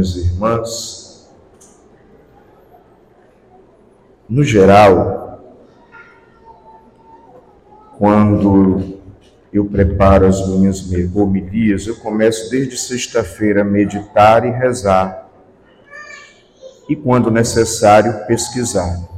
irmãos 0.00 0.16
irmãs, 0.16 1.30
no 4.28 4.42
geral, 4.42 5.42
quando 7.98 8.98
eu 9.52 9.64
preparo 9.66 10.26
as 10.26 10.46
minhas 10.48 10.80
homilias, 11.14 11.86
eu 11.86 11.96
começo 11.96 12.48
desde 12.50 12.78
sexta-feira 12.78 13.62
a 13.62 13.64
meditar 13.64 14.46
e 14.46 14.50
rezar, 14.50 15.28
e 16.88 16.96
quando 16.96 17.30
necessário, 17.30 18.26
pesquisar. 18.26 19.08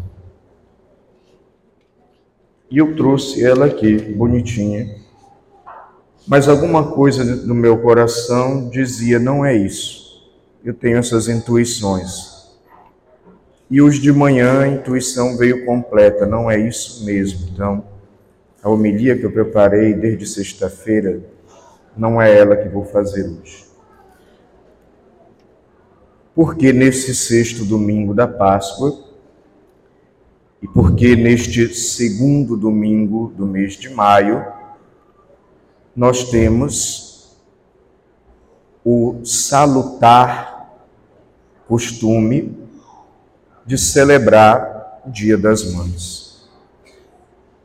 E 2.71 2.79
eu 2.79 2.97
trouxe 2.97 3.45
ela 3.45 3.67
aqui, 3.67 3.99
bonitinha, 3.99 4.97
mas 6.27 6.49
alguma 6.49 6.93
coisa 6.93 7.25
no 7.25 7.55
meu 7.55 7.79
coração 7.79 8.69
dizia: 8.71 9.19
não 9.19 9.45
é 9.45 9.55
isso. 9.55 10.02
Eu 10.65 10.73
tenho 10.73 10.99
essas 10.99 11.29
intuições. 11.29 12.33
E 13.69 13.81
hoje 13.83 14.01
de 14.01 14.13
manhã 14.13 14.61
a 14.61 14.69
intuição 14.69 15.37
veio 15.37 15.65
completa: 15.65 16.25
não 16.25 16.51
é 16.51 16.59
isso 16.59 17.05
mesmo. 17.05 17.49
Então, 17.53 17.85
a 18.63 18.69
homilia 18.69 19.19
que 19.19 19.25
eu 19.25 19.33
preparei 19.33 19.93
desde 19.93 20.27
sexta-feira 20.27 21.21
não 21.97 22.23
é 22.23 22.37
ela 22.37 22.57
que 22.57 22.69
vou 22.69 22.85
fazer 22.85 23.25
hoje. 23.25 23.65
Porque 26.35 26.73
nesse 26.73 27.15
sexto 27.15 27.65
domingo 27.65 28.15
da 28.15 28.29
Páscoa, 28.29 29.05
e 30.63 30.69
porque 30.69 31.17
neste 31.17 31.75
segundo 31.75 32.57
domingo 32.57 33.33
do 33.37 33.45
mês 33.47 33.75
de 33.75 33.91
maio, 33.91 34.47
nós 35.95 36.31
temos 36.31 37.37
o 38.85 39.21
salutar 39.25 40.52
costume 41.73 42.55
de 43.65 43.79
celebrar 43.79 45.01
o 45.07 45.11
Dia 45.11 45.39
das 45.39 45.73
Mães. 45.73 46.47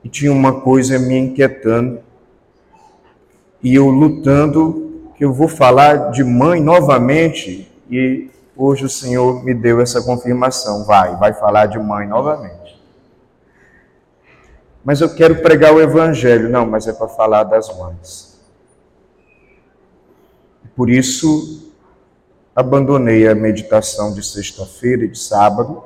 E 0.02 0.08
tinha 0.08 0.31
uma 0.31 0.61
coisa 0.61 0.97
me 0.97 1.17
inquietando, 1.17 1.99
e 3.61 3.75
eu 3.75 3.89
lutando, 3.89 5.11
que 5.17 5.25
eu 5.25 5.33
vou 5.33 5.49
falar 5.49 6.11
de 6.11 6.23
mãe 6.23 6.61
novamente, 6.61 7.69
e 7.91 8.30
hoje 8.55 8.86
o 8.86 8.89
Senhor 8.89 9.44
me 9.44 9.53
deu 9.53 9.81
essa 9.81 10.02
confirmação. 10.02 10.86
Vai, 10.86 11.17
vai 11.17 11.33
falar 11.33 11.66
de 11.66 11.77
mãe 11.77 12.08
novamente 12.08 12.77
mas 14.86 15.02
eu 15.02 15.14
quero 15.14 15.42
pregar 15.42 15.73
o 15.73 15.81
Evangelho. 15.81 16.47
Não, 16.47 16.66
mas 16.66 16.88
é 16.88 16.94
para 16.94 17.09
falar 17.09 17.44
das 17.44 17.67
mães. 17.77 18.39
Por 20.73 20.89
isso, 20.89 21.66
abandonei 22.58 23.27
a 23.27 23.36
meditação 23.36 24.11
de 24.11 24.25
sexta-feira 24.25 25.05
e 25.05 25.08
de 25.08 25.19
sábado 25.19 25.83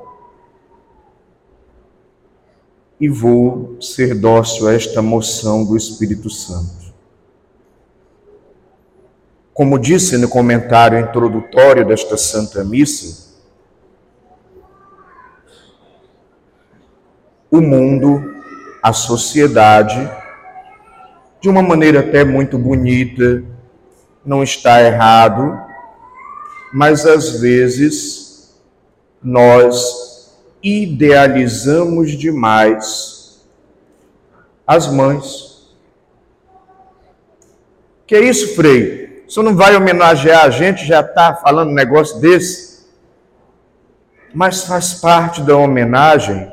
e 2.98 3.10
vou 3.10 3.76
ser 3.78 4.14
dócil 4.14 4.66
a 4.66 4.72
esta 4.72 5.02
moção 5.02 5.66
do 5.66 5.76
Espírito 5.76 6.30
Santo. 6.30 6.94
Como 9.52 9.78
disse 9.78 10.16
no 10.16 10.30
comentário 10.30 10.98
introdutório 10.98 11.86
desta 11.86 12.16
Santa 12.16 12.64
Missa, 12.64 13.34
o 17.50 17.60
mundo 17.60 18.34
a 18.82 18.94
sociedade, 18.94 20.10
de 21.38 21.50
uma 21.50 21.62
maneira 21.62 22.00
até 22.00 22.24
muito 22.24 22.56
bonita, 22.56 23.44
não 24.24 24.42
está 24.42 24.82
errado, 24.82 25.70
mas 26.72 27.04
às 27.04 27.40
vezes 27.40 28.54
nós 29.22 30.32
idealizamos 30.62 32.12
demais 32.12 33.42
as 34.66 34.86
mães. 34.88 35.70
Que 38.06 38.16
é 38.16 38.20
isso, 38.20 38.54
Frei? 38.54 39.24
Você 39.28 39.42
não 39.42 39.54
vai 39.54 39.76
homenagear 39.76 40.44
a 40.44 40.50
gente, 40.50 40.86
já 40.86 41.00
está 41.00 41.34
falando 41.34 41.70
um 41.70 41.74
negócio 41.74 42.20
desse? 42.20 42.86
Mas 44.34 44.64
faz 44.64 44.94
parte 44.94 45.42
da 45.42 45.56
homenagem 45.56 46.50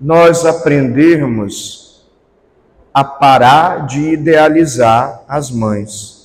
nós 0.00 0.46
aprendermos 0.46 2.06
a 2.92 3.04
parar 3.04 3.86
de 3.86 4.12
idealizar 4.12 5.24
as 5.28 5.50
mães. 5.50 6.17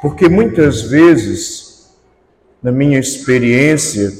Porque 0.00 0.28
muitas 0.28 0.82
vezes, 0.82 1.90
na 2.62 2.72
minha 2.72 2.98
experiência, 2.98 4.12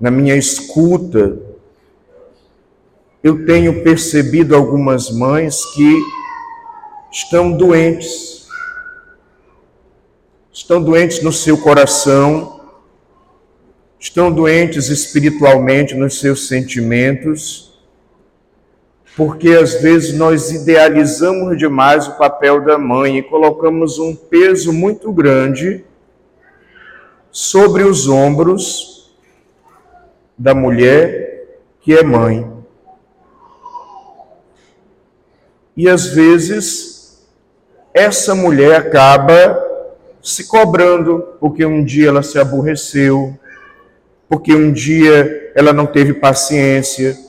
na 0.00 0.10
minha 0.10 0.36
escuta, 0.36 1.38
eu 3.22 3.44
tenho 3.44 3.82
percebido 3.82 4.54
algumas 4.54 5.10
mães 5.10 5.64
que 5.74 6.00
estão 7.10 7.56
doentes. 7.56 8.46
Estão 10.52 10.82
doentes 10.82 11.22
no 11.22 11.32
seu 11.32 11.58
coração, 11.58 12.60
estão 13.98 14.32
doentes 14.32 14.88
espiritualmente 14.88 15.94
nos 15.94 16.20
seus 16.20 16.46
sentimentos, 16.46 17.75
porque 19.16 19.48
às 19.48 19.80
vezes 19.80 20.14
nós 20.14 20.52
idealizamos 20.52 21.56
demais 21.56 22.06
o 22.06 22.18
papel 22.18 22.60
da 22.60 22.76
mãe 22.76 23.16
e 23.16 23.22
colocamos 23.22 23.98
um 23.98 24.14
peso 24.14 24.74
muito 24.74 25.10
grande 25.10 25.82
sobre 27.32 27.82
os 27.82 28.06
ombros 28.08 29.16
da 30.36 30.54
mulher 30.54 31.46
que 31.80 31.96
é 31.96 32.02
mãe. 32.02 32.46
E 35.74 35.88
às 35.88 36.08
vezes 36.08 37.26
essa 37.94 38.34
mulher 38.34 38.76
acaba 38.76 39.64
se 40.22 40.46
cobrando 40.46 41.36
porque 41.40 41.64
um 41.64 41.82
dia 41.82 42.08
ela 42.08 42.22
se 42.22 42.38
aborreceu, 42.38 43.34
porque 44.28 44.54
um 44.54 44.70
dia 44.70 45.52
ela 45.54 45.72
não 45.72 45.86
teve 45.86 46.12
paciência, 46.12 47.25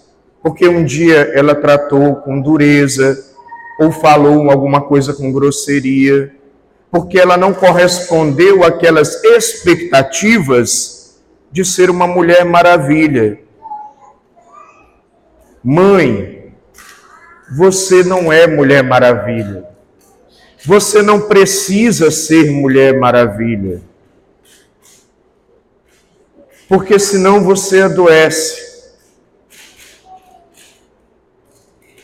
porque 0.48 0.66
um 0.66 0.86
dia 0.86 1.34
ela 1.34 1.54
tratou 1.54 2.16
com 2.16 2.40
dureza 2.40 3.22
ou 3.82 3.92
falou 3.92 4.50
alguma 4.50 4.80
coisa 4.80 5.12
com 5.14 5.30
grosseria, 5.30 6.34
porque 6.90 7.20
ela 7.20 7.36
não 7.36 7.54
correspondeu 7.54 8.64
àquelas 8.64 9.22
expectativas 9.26 11.20
de 11.52 11.66
ser 11.66 11.90
uma 11.90 12.08
mulher 12.08 12.46
maravilha. 12.46 13.38
Mãe, 15.62 16.54
você 17.52 18.02
não 18.06 18.32
é 18.32 18.48
mulher 18.48 18.86
maravilha. 18.86 19.66
Você 20.64 21.02
não 21.02 21.28
precisa 21.28 22.10
ser 22.10 22.50
mulher 22.50 22.98
maravilha 22.98 23.82
porque 26.68 27.00
senão 27.00 27.44
você 27.44 27.84
adoece. 27.84 28.67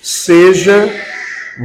Seja 0.04 0.92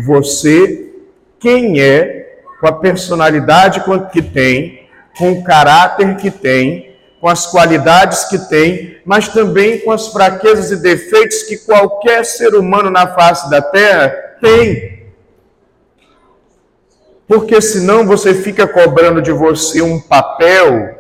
você 0.05 0.93
quem 1.41 1.81
é, 1.81 2.39
com 2.61 2.69
a 2.69 2.73
personalidade 2.73 3.83
que 4.13 4.23
tem, 4.23 4.89
com 5.19 5.33
o 5.33 5.45
caráter 5.45 6.17
que 6.17 6.31
tem, 6.31 6.97
com 7.21 7.29
as 7.29 7.47
qualidades 7.47 8.25
que 8.25 8.39
tem, 8.49 8.99
mas 9.05 9.29
também 9.29 9.81
com 9.81 9.91
as 9.91 10.09
fraquezas 10.09 10.71
e 10.71 10.77
defeitos 10.77 11.43
que 11.43 11.59
qualquer 11.59 12.25
ser 12.25 12.55
humano 12.55 12.91
na 12.91 13.09
face 13.09 13.51
da 13.51 13.61
terra 13.61 14.09
tem. 14.41 15.03
Porque 17.27 17.61
senão 17.61 18.07
você 18.07 18.33
fica 18.35 18.67
cobrando 18.67 19.21
de 19.21 19.33
você 19.33 19.83
um 19.83 20.01
papel 20.01 20.97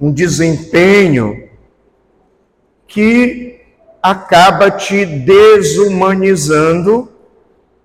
um 0.00 0.12
desempenho 0.12 1.48
que 2.86 3.55
acaba 4.08 4.70
te 4.70 5.04
desumanizando 5.04 7.08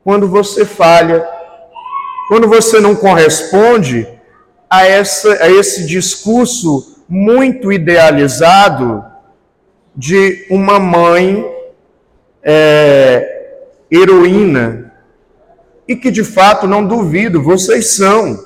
quando 0.03 0.27
você 0.27 0.63
falha, 0.63 1.27
quando 2.27 2.47
você 2.47 2.79
não 2.79 2.95
corresponde 2.95 4.07
a, 4.69 4.85
essa, 4.85 5.43
a 5.43 5.49
esse 5.49 5.87
discurso 5.87 7.03
muito 7.09 7.71
idealizado 7.71 9.03
de 9.95 10.45
uma 10.51 10.79
mãe 10.79 11.43
é, 12.43 13.55
heroína, 13.91 14.93
e 15.87 15.95
que 15.95 16.11
de 16.11 16.23
fato 16.23 16.67
não 16.67 16.85
duvido, 16.85 17.41
vocês 17.41 17.93
são. 17.93 18.45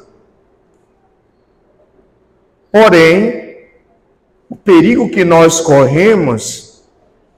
Porém, 2.71 3.57
o 4.50 4.56
perigo 4.56 5.10
que 5.10 5.25
nós 5.25 5.60
corremos 5.60 6.65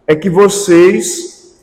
é 0.07 0.15
que 0.15 0.30
vocês, 0.30 1.57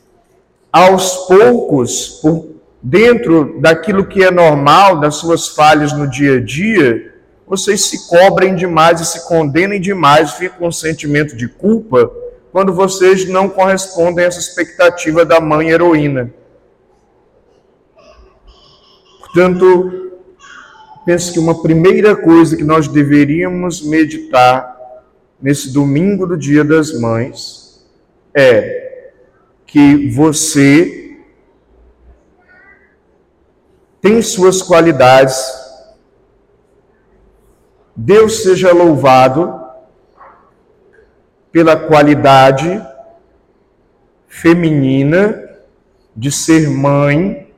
aos 0.71 1.27
poucos, 1.27 2.21
por 2.21 2.47
dentro 2.83 3.59
daquilo 3.59 4.07
que 4.07 4.23
é 4.23 4.31
normal, 4.31 5.01
das 5.01 5.15
suas 5.15 5.49
falhas 5.49 5.95
no 5.95 6.07
dia 6.07 6.37
a 6.37 6.41
dia, 6.41 7.15
vocês 7.47 7.87
se 7.87 8.07
cobrem 8.07 8.55
demais 8.55 9.01
e 9.01 9.07
se 9.07 9.27
condenem 9.27 9.81
demais, 9.81 10.33
ficam 10.33 10.59
com 10.59 10.69
um 10.69 10.73
sentimento 10.73 11.35
de 11.35 11.49
culpa 11.49 12.11
quando 12.53 12.73
vocês 12.73 13.27
não 13.27 13.49
correspondem 13.49 14.25
a 14.25 14.29
essa 14.29 14.39
expectativa 14.39 15.25
da 15.25 15.41
mãe 15.41 15.71
heroína. 15.71 16.33
Portanto, 19.21 20.13
penso 21.07 21.33
que 21.33 21.39
uma 21.39 21.63
primeira 21.63 22.15
coisa 22.15 22.57
que 22.57 22.63
nós 22.63 22.87
deveríamos 22.87 23.83
meditar 23.83 24.77
nesse 25.41 25.73
domingo 25.73 26.27
do 26.27 26.37
Dia 26.37 26.63
das 26.63 26.99
Mães 27.01 27.64
é 28.35 29.13
que 29.67 30.09
você 30.11 31.19
tem 34.01 34.21
suas 34.21 34.61
qualidades. 34.61 35.37
Deus 37.97 38.43
seja 38.43 38.73
louvado 38.73 39.63
pela 41.51 41.77
qualidade 41.77 42.85
feminina 44.27 45.43
de 46.17 46.31
ser 46.31 46.69
mãe, 46.69 47.53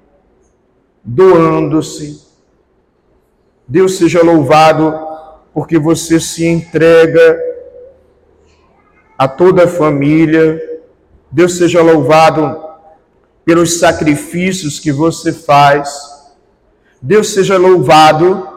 doando-se. 1.02 2.26
Deus 3.67 3.96
seja 3.96 4.22
louvado 4.22 4.94
porque 5.52 5.79
você 5.79 6.20
se 6.20 6.44
entrega 6.46 7.45
a 9.18 9.26
toda 9.26 9.64
a 9.64 9.68
família. 9.68 10.60
Deus 11.30 11.56
seja 11.56 11.82
louvado 11.82 12.64
pelos 13.44 13.78
sacrifícios 13.78 14.80
que 14.80 14.92
você 14.92 15.32
faz. 15.32 15.88
Deus 17.00 17.28
seja 17.28 17.56
louvado 17.56 18.48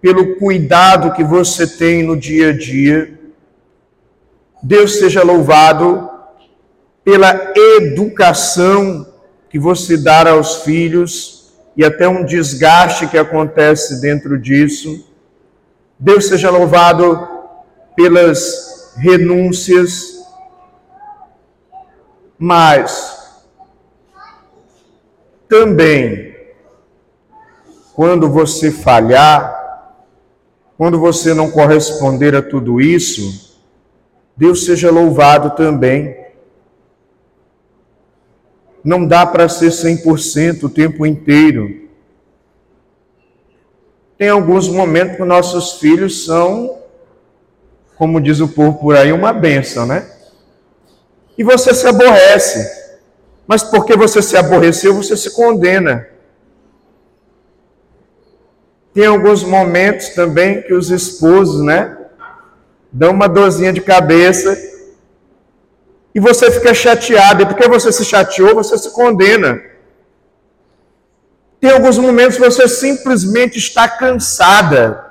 pelo 0.00 0.36
cuidado 0.36 1.12
que 1.12 1.22
você 1.22 1.66
tem 1.66 2.02
no 2.02 2.16
dia 2.16 2.50
a 2.50 2.56
dia. 2.56 3.18
Deus 4.62 4.98
seja 4.98 5.22
louvado 5.22 6.08
pela 7.04 7.52
educação 7.56 9.06
que 9.48 9.58
você 9.58 9.96
dá 9.96 10.30
aos 10.30 10.62
filhos 10.62 11.52
e 11.76 11.84
até 11.84 12.08
um 12.08 12.24
desgaste 12.24 13.06
que 13.06 13.18
acontece 13.18 14.00
dentro 14.00 14.38
disso. 14.38 15.06
Deus 15.98 16.26
seja 16.26 16.50
louvado 16.50 17.28
pelas 17.96 18.69
renúncias, 18.96 20.24
mas 22.38 23.44
também 25.48 26.34
quando 27.94 28.30
você 28.30 28.70
falhar, 28.70 29.60
quando 30.78 30.98
você 30.98 31.34
não 31.34 31.50
corresponder 31.50 32.34
a 32.34 32.40
tudo 32.40 32.80
isso, 32.80 33.58
Deus 34.34 34.64
seja 34.64 34.90
louvado 34.90 35.50
também. 35.50 36.16
Não 38.82 39.06
dá 39.06 39.26
para 39.26 39.46
ser 39.50 39.68
100% 39.68 40.62
o 40.62 40.68
tempo 40.70 41.04
inteiro. 41.04 41.90
Tem 44.16 44.30
alguns 44.30 44.66
momentos 44.66 45.16
que 45.16 45.24
nossos 45.24 45.74
filhos 45.74 46.24
são, 46.24 46.79
como 48.00 48.18
diz 48.18 48.40
o 48.40 48.48
povo 48.48 48.78
por 48.78 48.96
aí, 48.96 49.12
uma 49.12 49.30
benção, 49.30 49.84
né? 49.84 50.06
E 51.36 51.44
você 51.44 51.74
se 51.74 51.86
aborrece. 51.86 52.66
Mas 53.46 53.62
porque 53.62 53.94
você 53.94 54.22
se 54.22 54.38
aborreceu, 54.38 54.94
você 54.94 55.14
se 55.18 55.34
condena. 55.34 56.08
Tem 58.94 59.04
alguns 59.04 59.44
momentos 59.44 60.08
também 60.14 60.62
que 60.62 60.72
os 60.72 60.88
esposos, 60.88 61.62
né? 61.62 61.94
dão 62.90 63.10
uma 63.10 63.28
dorzinha 63.28 63.70
de 63.70 63.82
cabeça 63.82 64.56
e 66.14 66.18
você 66.18 66.50
fica 66.50 66.72
chateado. 66.72 67.42
E 67.42 67.46
porque 67.46 67.68
você 67.68 67.92
se 67.92 68.02
chateou, 68.02 68.54
você 68.54 68.78
se 68.78 68.94
condena. 68.94 69.62
Tem 71.60 71.70
alguns 71.70 71.98
momentos 71.98 72.38
que 72.38 72.42
você 72.42 72.66
simplesmente 72.66 73.58
está 73.58 73.86
cansada. 73.86 75.09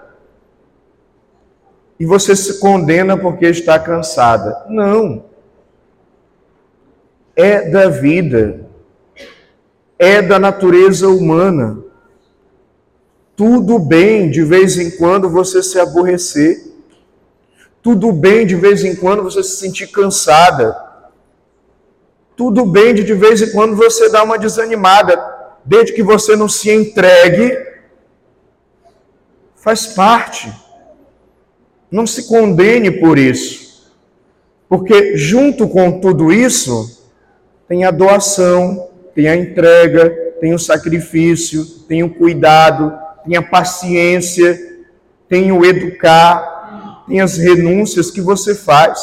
E 2.00 2.06
você 2.06 2.36
se 2.36 2.60
condena 2.60 3.18
porque 3.18 3.46
está 3.46 3.78
cansada. 3.78 4.66
Não. 4.69 5.25
É 7.36 7.69
da 7.69 7.90
vida. 7.90 8.68
É 9.98 10.22
da 10.22 10.40
natureza 10.40 11.10
humana. 11.10 11.84
Tudo 13.36 13.78
bem 13.80 14.30
de 14.30 14.44
vez 14.44 14.78
em 14.78 14.92
quando 14.92 15.30
você 15.30 15.62
se 15.62 15.80
aborrecer. 15.80 16.69
Tudo 17.81 18.12
bem 18.12 18.45
de 18.45 18.56
vez 18.56 18.84
em 18.84 18.95
quando 18.95 19.24
você 19.24 19.44
se 19.44 19.57
sentir 19.57 19.88
cansada. 19.88 20.75
Tudo 22.36 22.66
bem 22.66 22.94
de 22.94 23.04
de 23.04 23.13
vez 23.13 23.42
em 23.42 23.52
quando 23.52 23.75
você 23.75 24.07
dar 24.10 24.24
uma 24.24 24.38
desanimada, 24.38 25.22
desde 25.66 25.92
que 25.92 26.02
você 26.02 26.38
não 26.38 26.48
se 26.48 26.72
entregue, 26.72 27.57
faz 29.57 29.88
parte. 29.88 30.50
Não 31.92 32.06
se 32.06 32.28
condene 32.28 32.92
por 32.92 33.18
isso. 33.18 33.92
Porque 34.68 35.18
junto 35.18 35.68
com 35.68 36.00
tudo 36.00 36.32
isso, 36.32 37.08
tem 37.68 37.86
a 37.86 37.92
doação, 37.92 38.90
tem 39.16 39.28
a 39.28 39.36
entrega, 39.36 40.10
tem 40.40 40.54
o 40.54 40.60
sacrifício, 40.60 41.66
tem 41.88 42.04
o 42.04 42.10
cuidado, 42.14 42.94
tem 43.26 43.36
a 43.36 43.42
paciência, 43.42 44.60
tem 45.28 45.52
o 45.52 45.66
educar, 45.66 47.04
tem 47.08 47.22
as 47.22 47.38
renúncias 47.38 48.12
que 48.12 48.22
você 48.22 48.54
faz. 48.54 49.00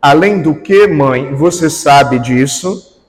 Além 0.00 0.42
do 0.42 0.54
que, 0.54 0.86
mãe, 0.86 1.34
você 1.34 1.70
sabe 1.70 2.18
disso. 2.18 3.00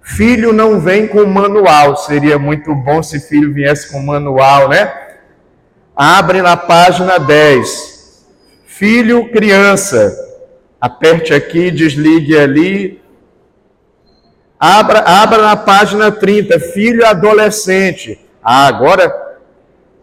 Filho 0.00 0.52
não 0.52 0.80
vem 0.80 1.06
com 1.06 1.24
manual. 1.26 1.96
Seria 1.96 2.38
muito 2.38 2.74
bom 2.74 3.02
se 3.02 3.20
filho 3.20 3.52
viesse 3.52 3.90
com 3.90 4.00
manual, 4.00 4.68
né? 4.68 5.03
Abre 5.96 6.42
na 6.42 6.56
página 6.56 7.18
10. 7.18 8.24
Filho, 8.66 9.30
criança. 9.30 10.12
Aperte 10.80 11.32
aqui, 11.32 11.70
desligue 11.70 12.36
ali. 12.36 13.00
Abra, 14.58 15.00
abra 15.00 15.42
na 15.42 15.56
página 15.56 16.10
30. 16.10 16.58
Filho, 16.58 17.06
adolescente. 17.06 18.20
Ah, 18.42 18.66
agora 18.66 19.24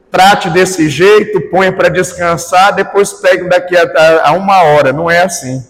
trate 0.09 0.49
desse 0.49 0.89
jeito, 0.89 1.41
ponha 1.49 1.71
para 1.71 1.89
descansar, 1.89 2.73
depois 2.73 3.13
pegue 3.13 3.47
daqui 3.49 3.75
a, 3.75 4.29
a, 4.29 4.31
uma 4.33 4.63
hora. 4.63 4.93
Não 4.93 5.11
é 5.11 5.23
assim. 5.23 5.65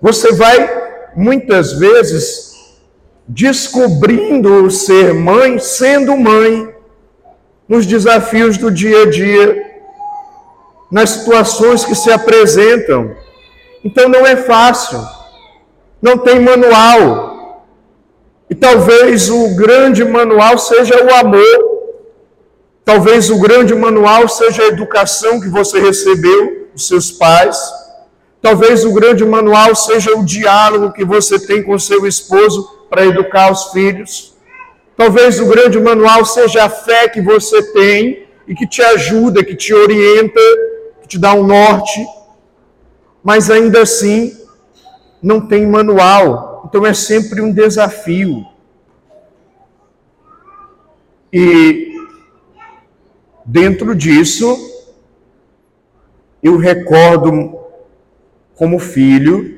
Você 0.00 0.32
vai, 0.32 0.68
muitas 1.16 1.72
vezes, 1.72 2.54
descobrindo 3.26 4.70
ser 4.70 5.12
mãe, 5.12 5.58
sendo 5.58 6.16
mãe, 6.16 6.75
nos 7.68 7.86
desafios 7.86 8.56
do 8.56 8.70
dia 8.70 9.02
a 9.02 9.10
dia, 9.10 9.64
nas 10.90 11.10
situações 11.10 11.84
que 11.84 11.94
se 11.94 12.10
apresentam. 12.10 13.16
Então 13.84 14.08
não 14.08 14.26
é 14.26 14.36
fácil, 14.36 15.00
não 16.00 16.18
tem 16.18 16.40
manual. 16.40 17.64
E 18.48 18.54
talvez 18.54 19.28
o 19.28 19.56
grande 19.56 20.04
manual 20.04 20.56
seja 20.58 21.04
o 21.04 21.14
amor 21.14 21.76
Talvez 22.86 23.30
o 23.30 23.40
grande 23.40 23.74
manual 23.74 24.28
seja 24.28 24.62
a 24.62 24.66
educação 24.68 25.40
que 25.40 25.48
você 25.48 25.80
recebeu 25.80 26.68
dos 26.72 26.86
seus 26.86 27.10
pais. 27.10 27.58
Talvez 28.40 28.84
o 28.84 28.92
grande 28.92 29.24
manual 29.24 29.74
seja 29.74 30.16
o 30.16 30.24
diálogo 30.24 30.92
que 30.92 31.04
você 31.04 31.36
tem 31.36 31.64
com 31.64 31.76
seu 31.80 32.06
esposo 32.06 32.62
para 32.88 33.04
educar 33.04 33.50
os 33.50 33.72
filhos. 33.72 34.35
Talvez 34.96 35.38
o 35.40 35.46
grande 35.46 35.78
manual 35.78 36.24
seja 36.24 36.64
a 36.64 36.70
fé 36.70 37.08
que 37.08 37.20
você 37.20 37.62
tem 37.72 38.26
e 38.46 38.54
que 38.54 38.66
te 38.66 38.82
ajuda, 38.82 39.44
que 39.44 39.54
te 39.54 39.74
orienta, 39.74 40.40
que 41.02 41.08
te 41.08 41.18
dá 41.18 41.34
um 41.34 41.46
norte. 41.46 42.06
Mas 43.22 43.50
ainda 43.50 43.82
assim, 43.82 44.36
não 45.22 45.46
tem 45.46 45.66
manual. 45.66 46.64
Então 46.68 46.86
é 46.86 46.94
sempre 46.94 47.40
um 47.40 47.52
desafio. 47.52 48.46
E 51.32 51.96
Dentro 53.48 53.94
disso, 53.94 54.58
eu 56.42 56.56
recordo 56.56 57.56
como 58.56 58.80
filho, 58.80 59.55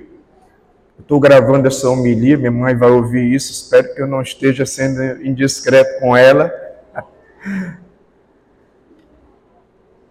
estou 0.98 1.20
gravando 1.20 1.68
essa 1.68 1.88
homilia, 1.88 2.36
minha 2.36 2.50
mãe 2.50 2.76
vai 2.76 2.90
ouvir 2.90 3.32
isso, 3.32 3.52
espero 3.52 3.94
que 3.94 4.02
eu 4.02 4.06
não 4.06 4.20
esteja 4.20 4.66
sendo 4.66 5.24
indiscreto 5.24 6.00
com 6.00 6.16
ela. 6.16 6.52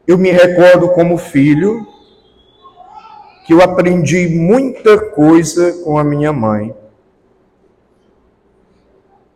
Eu 0.07 0.17
me 0.17 0.31
recordo 0.31 0.87
como 0.91 1.17
filho 1.17 1.85
que 3.45 3.53
eu 3.53 3.61
aprendi 3.61 4.29
muita 4.29 4.97
coisa 4.97 5.83
com 5.83 5.97
a 5.97 6.03
minha 6.03 6.31
mãe. 6.31 6.73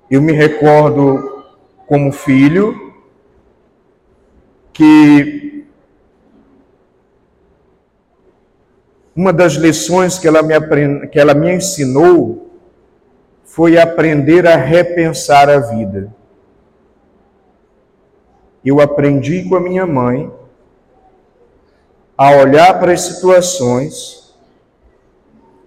Eu 0.09 0.21
me 0.21 0.31
recordo 0.31 1.43
como 1.87 2.11
filho 2.11 2.93
que 4.73 5.50
uma 9.15 9.33
das 9.33 9.53
lições 9.53 10.17
que 10.17 10.27
ela 10.27 10.41
me, 10.41 10.53
aprend... 10.53 11.07
que 11.07 11.19
ela 11.19 11.33
me 11.33 11.53
ensinou 11.53 12.49
foi 13.43 13.77
aprender 13.77 14.47
a 14.47 14.55
repensar 14.55 15.49
a 15.49 15.59
vida. 15.59 16.13
Eu 18.63 18.79
aprendi 18.79 19.43
com 19.43 19.55
a 19.55 19.59
minha 19.59 19.85
mãe 19.85 20.31
a 22.17 22.31
olhar 22.35 22.79
para 22.79 22.93
as 22.93 23.01
situações, 23.01 24.33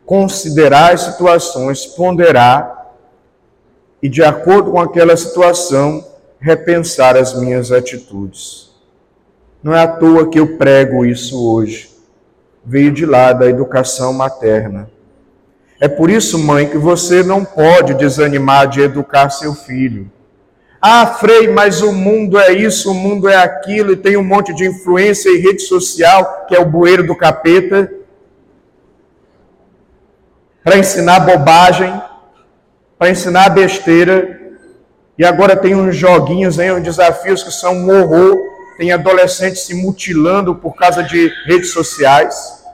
considerar 0.07 0.95
as 0.95 1.03
situações, 1.03 1.85
ponderar 1.85 2.95
e, 4.01 4.09
de 4.09 4.23
acordo 4.23 4.71
com 4.71 4.81
aquela 4.81 5.17
situação, 5.17 6.07
repensar 6.39 7.17
as 7.17 7.35
minhas 7.35 7.73
atitudes. 7.73 8.71
Não 9.63 9.75
é 9.75 9.83
à 9.83 9.89
toa 9.89 10.29
que 10.29 10.39
eu 10.39 10.57
prego 10.57 11.05
isso 11.05 11.51
hoje. 11.51 11.94
Veio 12.65 12.91
de 12.91 13.05
lá 13.05 13.33
da 13.33 13.47
educação 13.47 14.13
materna. 14.13 14.89
É 15.81 15.89
por 15.89 16.11
isso, 16.11 16.39
mãe, 16.39 16.69
que 16.69 16.79
você 16.79 17.23
não 17.23 17.45
pode 17.45 17.95
desanimar 17.95 18.69
de 18.69 18.81
educar 18.81 19.29
seu 19.31 19.55
filho. 19.55 20.11
Ah, 20.81 21.07
Frei, 21.07 21.49
mas 21.49 21.83
o 21.83 21.93
mundo 21.93 22.39
é 22.39 22.53
isso, 22.53 22.91
o 22.91 22.95
mundo 22.95 23.29
é 23.29 23.37
aquilo, 23.37 23.93
e 23.93 23.97
tem 23.97 24.17
um 24.17 24.23
monte 24.23 24.53
de 24.55 24.67
influência 24.67 25.31
e 25.31 25.39
rede 25.39 25.63
social, 25.63 26.45
que 26.47 26.55
é 26.55 26.61
o 26.61 26.67
bueiro 26.67 27.07
do 27.07 27.17
capeta, 27.17 27.91
para 30.63 30.79
ensinar 30.79 31.21
bobagem, 31.21 32.03
para 32.99 33.11
ensinar 33.11 33.51
besteira. 33.51 34.41
E 35.19 35.25
agora 35.25 35.57
tem 35.57 35.75
uns 35.75 35.95
joguinhos 35.97 36.59
aí, 36.59 36.73
uns 36.73 36.83
desafios 36.83 37.43
que 37.43 37.51
são 37.51 37.75
um 37.75 37.91
horror. 37.91 38.37
Tem 38.77 38.93
adolescentes 38.93 39.67
se 39.67 39.75
mutilando 39.75 40.55
por 40.55 40.75
causa 40.75 41.03
de 41.03 41.33
redes 41.47 41.73
sociais. 41.73 42.65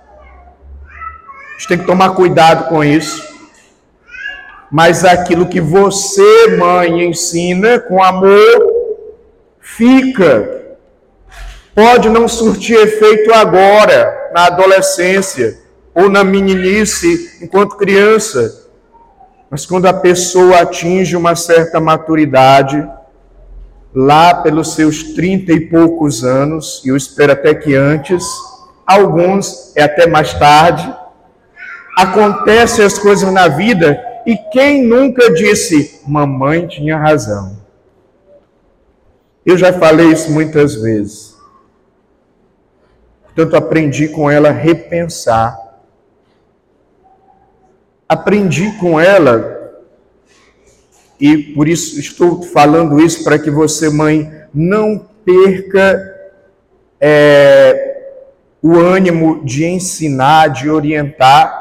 A 1.49 1.52
gente 1.59 1.69
tem 1.69 1.78
que 1.78 1.87
tomar 1.87 2.11
cuidado 2.11 2.69
com 2.69 2.83
isso 2.83 3.30
mas 4.71 5.04
aquilo 5.04 5.49
que 5.49 5.61
você, 5.61 6.57
mãe, 6.57 7.04
ensina 7.04 7.80
com 7.80 8.02
amor, 8.02 8.73
fica. 9.59 10.61
Pode 11.75 12.09
não 12.09 12.28
surtir 12.28 12.76
efeito 12.76 13.33
agora, 13.35 14.30
na 14.33 14.47
adolescência, 14.47 15.59
ou 15.92 16.09
na 16.09 16.23
meninice, 16.23 17.38
enquanto 17.42 17.76
criança, 17.76 18.69
mas 19.50 19.66
quando 19.66 19.87
a 19.87 19.92
pessoa 19.92 20.61
atinge 20.61 21.16
uma 21.16 21.35
certa 21.35 21.80
maturidade, 21.80 22.88
lá 23.94 24.35
pelos 24.35 24.75
seus 24.75 25.14
trinta 25.14 25.52
e 25.52 25.61
poucos 25.61 26.25
anos, 26.25 26.82
e 26.85 26.88
eu 26.88 26.97
espero 26.97 27.32
até 27.32 27.54
que 27.54 27.75
antes, 27.75 28.25
alguns 28.87 29.76
é 29.76 29.82
até 29.82 30.06
mais 30.06 30.32
tarde, 30.35 30.94
acontecem 31.97 32.85
as 32.85 32.99
coisas 32.99 33.32
na 33.32 33.49
vida 33.49 34.00
e 34.26 34.37
quem 34.52 34.85
nunca 34.85 35.32
disse, 35.32 36.00
mamãe 36.06 36.66
tinha 36.66 36.97
razão? 36.97 37.59
Eu 39.44 39.56
já 39.56 39.73
falei 39.73 40.12
isso 40.12 40.30
muitas 40.30 40.75
vezes. 40.75 41.35
Portanto, 43.25 43.56
aprendi 43.56 44.09
com 44.09 44.30
ela 44.30 44.50
a 44.50 44.52
repensar. 44.52 45.59
Aprendi 48.09 48.73
com 48.78 49.00
ela, 49.00 49.60
e 51.20 51.36
por 51.54 51.68
isso 51.68 52.00
estou 52.00 52.42
falando 52.42 53.00
isso 53.00 53.22
para 53.22 53.38
que 53.38 53.50
você, 53.50 53.90
mãe, 53.90 54.30
não 54.54 55.06
perca 55.24 56.00
é, 57.00 57.98
o 58.62 58.78
ânimo 58.78 59.44
de 59.44 59.64
ensinar, 59.64 60.48
de 60.48 60.70
orientar 60.70 61.60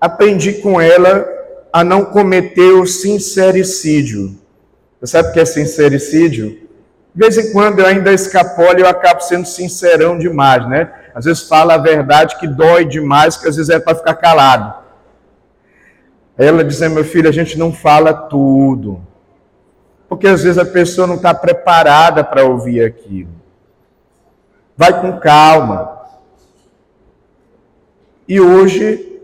aprendi 0.00 0.54
com 0.54 0.80
ela 0.80 1.26
a 1.72 1.82
não 1.82 2.04
cometer 2.04 2.72
o 2.72 2.86
sincericídio. 2.86 4.38
Você 5.00 5.12
sabe 5.12 5.28
o 5.28 5.32
que 5.32 5.40
é 5.40 5.44
sincericídio? 5.44 6.66
De 7.14 7.20
vez 7.20 7.36
em 7.38 7.52
quando 7.52 7.80
eu 7.80 7.86
ainda 7.86 8.12
escapolo 8.12 8.78
e 8.78 8.82
eu 8.82 8.88
acabo 8.88 9.20
sendo 9.20 9.46
sincerão 9.46 10.18
demais, 10.18 10.68
né? 10.68 10.90
Às 11.14 11.24
vezes 11.24 11.48
fala 11.48 11.74
a 11.74 11.78
verdade 11.78 12.36
que 12.38 12.46
dói 12.46 12.84
demais, 12.84 13.36
que 13.36 13.48
às 13.48 13.56
vezes 13.56 13.70
é 13.70 13.78
para 13.78 13.96
ficar 13.96 14.14
calado. 14.14 14.85
Ela 16.38 16.62
dizendo, 16.62 16.94
meu 16.94 17.04
filho, 17.04 17.28
a 17.28 17.32
gente 17.32 17.58
não 17.58 17.72
fala 17.72 18.12
tudo. 18.12 19.00
Porque 20.08 20.28
às 20.28 20.42
vezes 20.42 20.58
a 20.58 20.64
pessoa 20.64 21.06
não 21.06 21.16
está 21.16 21.34
preparada 21.34 22.22
para 22.22 22.44
ouvir 22.44 22.84
aquilo. 22.84 23.30
Vai 24.76 25.00
com 25.00 25.18
calma. 25.18 25.96
E 28.28 28.40
hoje 28.40 29.20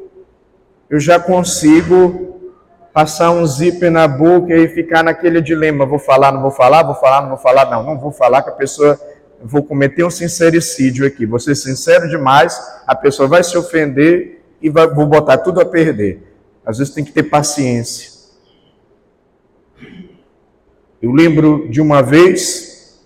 eu 0.88 0.99
já 0.99 1.19
consigo 1.19 2.33
passar 2.92 3.31
um 3.31 3.47
zíper 3.47 3.90
na 3.90 4.07
boca 4.07 4.54
e 4.54 4.69
ficar 4.69 5.02
naquele 5.02 5.40
dilema: 5.40 5.85
vou 5.85 5.99
falar, 5.99 6.33
não 6.33 6.40
vou 6.40 6.50
falar, 6.50 6.83
vou 6.83 6.95
falar, 6.95 7.23
não 7.23 7.28
vou 7.31 7.38
falar, 7.38 7.71
não, 7.71 7.83
não 7.83 7.99
vou 7.99 8.12
falar, 8.12 8.42
que 8.42 8.50
a 8.50 8.52
pessoa, 8.52 8.99
vou 9.42 9.62
cometer 9.62 10.04
um 10.04 10.11
sincericídio 10.11 11.07
aqui, 11.07 11.26
vou 11.26 11.38
ser 11.38 11.54
sincero 11.54 12.09
demais, 12.09 12.59
a 12.87 12.95
pessoa 12.95 13.28
vai 13.28 13.42
se 13.42 13.57
ofender 13.57 14.42
e 14.61 14.71
vai, 14.71 14.87
vou 14.88 15.07
botar 15.07 15.38
tudo 15.38 15.61
a 15.61 15.64
perder. 15.64 16.31
Às 16.64 16.78
vezes 16.78 16.95
tem 16.95 17.04
que 17.04 17.12
ter 17.12 17.25
paciência. 17.25 18.12
Eu 21.00 21.12
lembro 21.12 21.69
de 21.69 21.81
uma 21.81 22.02
vez 22.02 23.00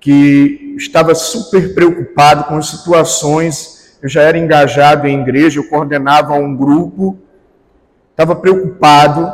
que 0.00 0.74
estava 0.78 1.14
super 1.14 1.74
preocupado 1.74 2.44
com 2.44 2.60
situações 2.60 3.74
eu 4.04 4.08
já 4.10 4.20
era 4.20 4.36
engajado 4.36 5.08
em 5.08 5.22
igreja, 5.22 5.58
eu 5.58 5.66
coordenava 5.66 6.34
um 6.34 6.54
grupo, 6.54 7.16
estava 8.10 8.36
preocupado 8.36 9.32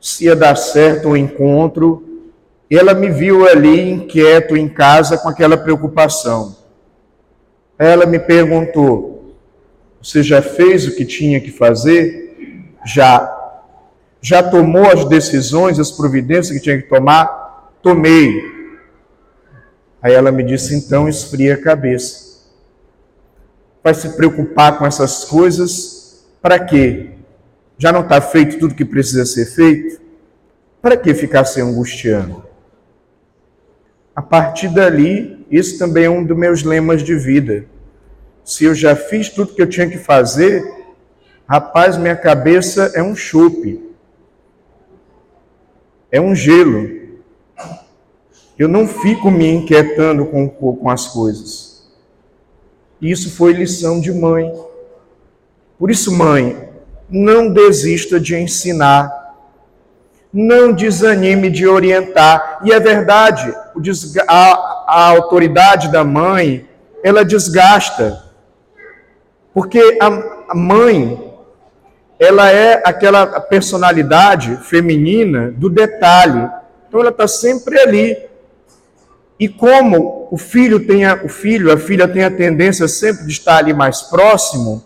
se 0.00 0.24
ia 0.24 0.34
dar 0.34 0.56
certo 0.56 1.10
o 1.10 1.16
encontro, 1.16 2.02
e 2.68 2.76
ela 2.76 2.94
me 2.94 3.08
viu 3.08 3.48
ali 3.48 3.92
inquieto 3.92 4.56
em 4.56 4.68
casa 4.68 5.16
com 5.16 5.28
aquela 5.28 5.56
preocupação. 5.56 6.56
Ela 7.78 8.06
me 8.06 8.18
perguntou: 8.18 9.15
Você 10.02 10.22
já 10.22 10.40
fez 10.40 10.86
o 10.86 10.94
que 10.94 11.04
tinha 11.04 11.40
que 11.40 11.50
fazer? 11.50 12.74
Já. 12.84 13.32
Já 14.20 14.42
tomou 14.42 14.90
as 14.90 15.04
decisões, 15.04 15.78
as 15.78 15.92
providências 15.92 16.56
que 16.56 16.62
tinha 16.62 16.80
que 16.80 16.88
tomar? 16.88 17.72
Tomei. 17.82 18.42
Aí 20.02 20.12
ela 20.12 20.32
me 20.32 20.42
disse: 20.42 20.74
Então 20.74 21.08
esfria 21.08 21.54
a 21.54 21.62
cabeça 21.62 22.26
vai 23.86 23.94
se 23.94 24.08
preocupar 24.16 24.76
com 24.76 24.84
essas 24.84 25.24
coisas 25.24 26.26
para 26.42 26.58
quê? 26.58 27.10
Já 27.78 27.92
não 27.92 28.00
está 28.00 28.20
feito 28.20 28.58
tudo 28.58 28.74
que 28.74 28.84
precisa 28.84 29.24
ser 29.24 29.46
feito? 29.46 30.00
Para 30.82 30.96
que 30.96 31.14
ficar 31.14 31.44
se 31.44 31.60
angustiando? 31.60 32.42
A 34.12 34.20
partir 34.20 34.70
dali, 34.70 35.46
isso 35.48 35.78
também 35.78 36.06
é 36.06 36.10
um 36.10 36.24
dos 36.24 36.36
meus 36.36 36.64
lemas 36.64 37.04
de 37.04 37.14
vida. 37.14 37.66
Se 38.46 38.64
eu 38.64 38.76
já 38.76 38.94
fiz 38.94 39.28
tudo 39.28 39.52
que 39.52 39.60
eu 39.60 39.68
tinha 39.68 39.90
que 39.90 39.98
fazer, 39.98 40.64
rapaz, 41.48 41.96
minha 41.96 42.14
cabeça 42.14 42.92
é 42.94 43.02
um 43.02 43.16
chope, 43.16 43.84
é 46.12 46.20
um 46.20 46.32
gelo. 46.32 46.88
Eu 48.56 48.68
não 48.68 48.86
fico 48.86 49.32
me 49.32 49.48
inquietando 49.48 50.26
com, 50.26 50.48
com 50.48 50.88
as 50.88 51.08
coisas. 51.08 51.90
Isso 53.02 53.32
foi 53.32 53.52
lição 53.52 54.00
de 54.00 54.12
mãe. 54.12 54.52
Por 55.76 55.90
isso, 55.90 56.16
mãe, 56.16 56.70
não 57.10 57.52
desista 57.52 58.20
de 58.20 58.36
ensinar. 58.36 59.34
Não 60.32 60.72
desanime 60.72 61.50
de 61.50 61.66
orientar. 61.66 62.60
E 62.64 62.70
é 62.70 62.78
verdade, 62.78 63.52
a, 64.28 64.52
a 64.86 65.08
autoridade 65.08 65.90
da 65.90 66.04
mãe, 66.04 66.64
ela 67.02 67.24
desgasta. 67.24 68.25
Porque 69.56 69.96
a, 70.02 70.06
a 70.50 70.54
mãe, 70.54 71.32
ela 72.20 72.52
é 72.52 72.82
aquela 72.84 73.40
personalidade 73.40 74.54
feminina 74.58 75.50
do 75.50 75.70
detalhe. 75.70 76.46
Então 76.86 77.00
ela 77.00 77.08
está 77.08 77.26
sempre 77.26 77.80
ali 77.80 78.18
e 79.40 79.48
como 79.48 80.28
o 80.30 80.36
filho 80.36 80.86
tem 80.86 81.06
a, 81.06 81.14
o 81.24 81.28
filho, 81.30 81.72
a 81.72 81.78
filha 81.78 82.06
tem 82.06 82.22
a 82.22 82.30
tendência 82.30 82.86
sempre 82.86 83.24
de 83.24 83.32
estar 83.32 83.56
ali 83.56 83.72
mais 83.72 84.02
próximo, 84.02 84.84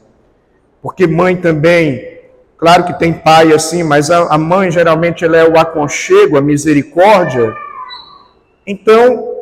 porque 0.81 1.05
mãe 1.05 1.37
também, 1.37 2.21
claro 2.57 2.85
que 2.85 2.97
tem 2.97 3.13
pai 3.13 3.53
assim, 3.53 3.83
mas 3.83 4.09
a, 4.09 4.33
a 4.33 4.39
mãe 4.39 4.71
geralmente 4.71 5.25
ela 5.25 5.37
é 5.37 5.49
o 5.49 5.59
aconchego, 5.59 6.39
a 6.39 6.41
misericórdia. 6.41 7.53
Então, 8.65 9.40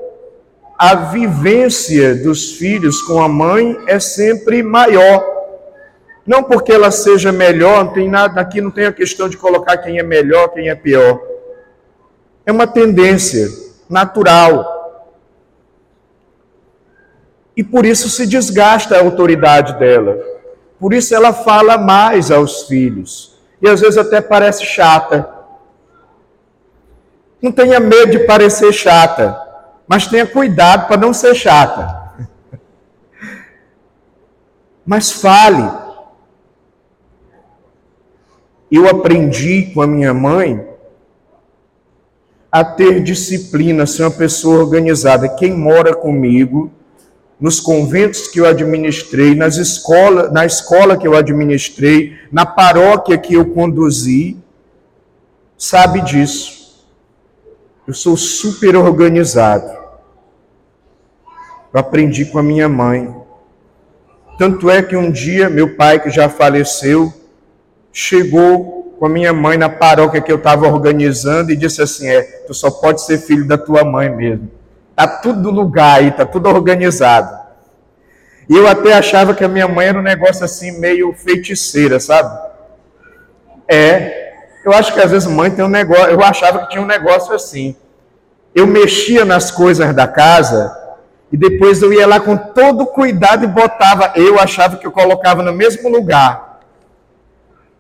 a 0.79 0.95
vivência 0.95 2.15
dos 2.15 2.53
filhos 2.53 3.03
com 3.03 3.21
a 3.21 3.29
mãe 3.29 3.77
é 3.89 3.99
sempre 3.99 4.63
maior. 4.63 5.39
Não 6.25 6.43
porque 6.43 6.71
ela 6.71 6.93
seja 6.93 7.33
melhor, 7.33 7.87
não 7.87 7.93
tem 7.93 8.09
nada 8.09 8.41
aqui, 8.41 8.61
não 8.61 8.71
tem 8.71 8.87
a 8.87 8.93
questão 8.93 9.29
de 9.29 9.37
colocar 9.37 9.79
quem 9.79 9.99
é 9.99 10.03
melhor, 10.03 10.49
quem 10.51 10.69
é 10.69 10.75
pior. 10.77 11.21
É 12.47 12.53
uma 12.53 12.67
tendência. 12.67 13.49
natural. 13.91 14.77
E 17.57 17.65
por 17.65 17.87
isso 17.87 18.11
se 18.11 18.27
desgasta 18.27 18.95
a 18.95 19.01
autoridade 19.01 19.79
dela. 19.79 20.17
Por 20.79 20.93
isso 20.93 21.15
ela 21.15 21.33
fala 21.33 21.79
mais 21.79 22.31
aos 22.31 22.65
filhos. 22.65 23.41
E 23.63 23.69
às 23.69 23.81
vezes 23.81 23.97
até 23.97 24.21
parece 24.21 24.65
chata. 24.65 25.29
Não 27.41 27.51
tenha 27.51 27.81
medo 27.81 28.13
de 28.13 28.21
parecer 28.21 28.73
chata, 28.73 29.48
mas 29.89 30.07
tenha 30.07 30.27
cuidado 30.27 30.87
para 30.87 30.99
não 30.99 31.15
ser 31.15 31.35
chata. 31.35 32.13
Mas 34.85 35.11
fale. 35.11 35.89
Eu 38.71 38.87
aprendi 38.87 39.71
com 39.73 39.81
a 39.81 39.87
minha 39.87 40.13
mãe 40.13 40.69
a 42.53 42.65
ter 42.65 43.03
disciplina, 43.03 43.87
ser 43.87 44.03
uma 44.03 44.11
pessoa 44.11 44.59
organizada. 44.59 45.29
Quem 45.29 45.55
mora 45.55 45.95
comigo, 45.95 46.71
nos 47.41 47.61
conventos 47.61 48.29
que 48.29 48.41
eu 48.41 48.47
administrei, 48.47 49.35
nas 49.35 49.57
escolas, 49.57 50.33
na 50.33 50.45
escola 50.45 50.97
que 50.97 51.07
eu 51.07 51.17
administrei, 51.17 52.19
na 52.33 52.45
paróquia 52.45 53.17
que 53.17 53.35
eu 53.35 53.47
conduzi, 53.47 54.37
sabe 55.57 56.01
disso. 56.03 56.58
Eu 57.89 57.95
sou 57.95 58.19
super 58.19 58.77
organizado. 58.77 59.67
Eu 61.73 61.81
aprendi 61.81 62.27
com 62.27 62.39
a 62.39 62.43
minha 62.43 62.69
mãe. 62.69 63.17
Tanto 64.39 64.69
é 64.69 64.83
que 64.83 64.95
um 64.95 65.11
dia 65.11 65.49
meu 65.49 65.75
pai, 65.75 65.99
que 65.99 66.11
já 66.11 66.29
faleceu, 66.29 67.11
chegou 67.91 68.95
com 68.99 69.07
a 69.07 69.09
minha 69.09 69.33
mãe 69.33 69.57
na 69.57 69.71
paróquia 69.71 70.21
que 70.21 70.31
eu 70.31 70.37
estava 70.37 70.69
organizando 70.69 71.51
e 71.51 71.57
disse 71.57 71.81
assim: 71.81 72.07
É, 72.07 72.21
tu 72.47 72.53
só 72.53 72.71
pode 72.71 73.01
ser 73.01 73.17
filho 73.17 73.49
da 73.49 73.57
tua 73.57 73.83
mãe 73.85 74.15
mesmo. 74.15 74.51
Tá 74.95 75.09
tudo 75.09 75.41
no 75.41 75.51
lugar 75.51 76.01
aí, 76.01 76.11
tá 76.11 76.27
tudo 76.27 76.47
organizado. 76.51 77.39
E 78.51 78.55
eu 78.55 78.69
até 78.69 78.93
achava 78.93 79.35
que 79.35 79.45
a 79.45 79.49
minha 79.49 79.67
mãe 79.67 79.87
era 79.87 79.99
um 79.99 80.03
negócio 80.03 80.45
assim 80.45 80.79
meio 80.79 81.15
feiticeira, 81.15 81.99
sabe? 81.99 82.39
É, 83.67 84.18
eu 84.69 84.75
acho 84.75 84.93
que 84.93 85.01
às 85.01 85.11
vezes 85.11 85.29
mãe 85.29 85.51
tem 85.51 85.65
um 85.65 85.69
negócio, 85.69 86.11
eu 86.11 86.23
achava 86.23 86.61
que 86.61 86.71
tinha 86.71 86.83
um 86.83 86.87
negócio 86.87 87.35
assim. 87.35 87.75
Eu 88.55 88.67
mexia 88.67 89.25
nas 89.25 89.51
coisas 89.51 89.95
da 89.95 90.07
casa 90.07 90.77
e 91.33 91.37
depois 91.37 91.81
eu 91.83 91.93
ia 91.93 92.07
lá 92.07 92.21
com 92.21 92.37
todo 92.37 92.87
cuidado 92.87 93.45
e 93.45 93.47
botava, 93.47 94.13
eu 94.15 94.39
achava 94.39 94.77
que 94.77 94.87
eu 94.87 94.93
colocava 94.93 95.43
no 95.43 95.53
mesmo 95.53 95.89
lugar. 95.89 96.61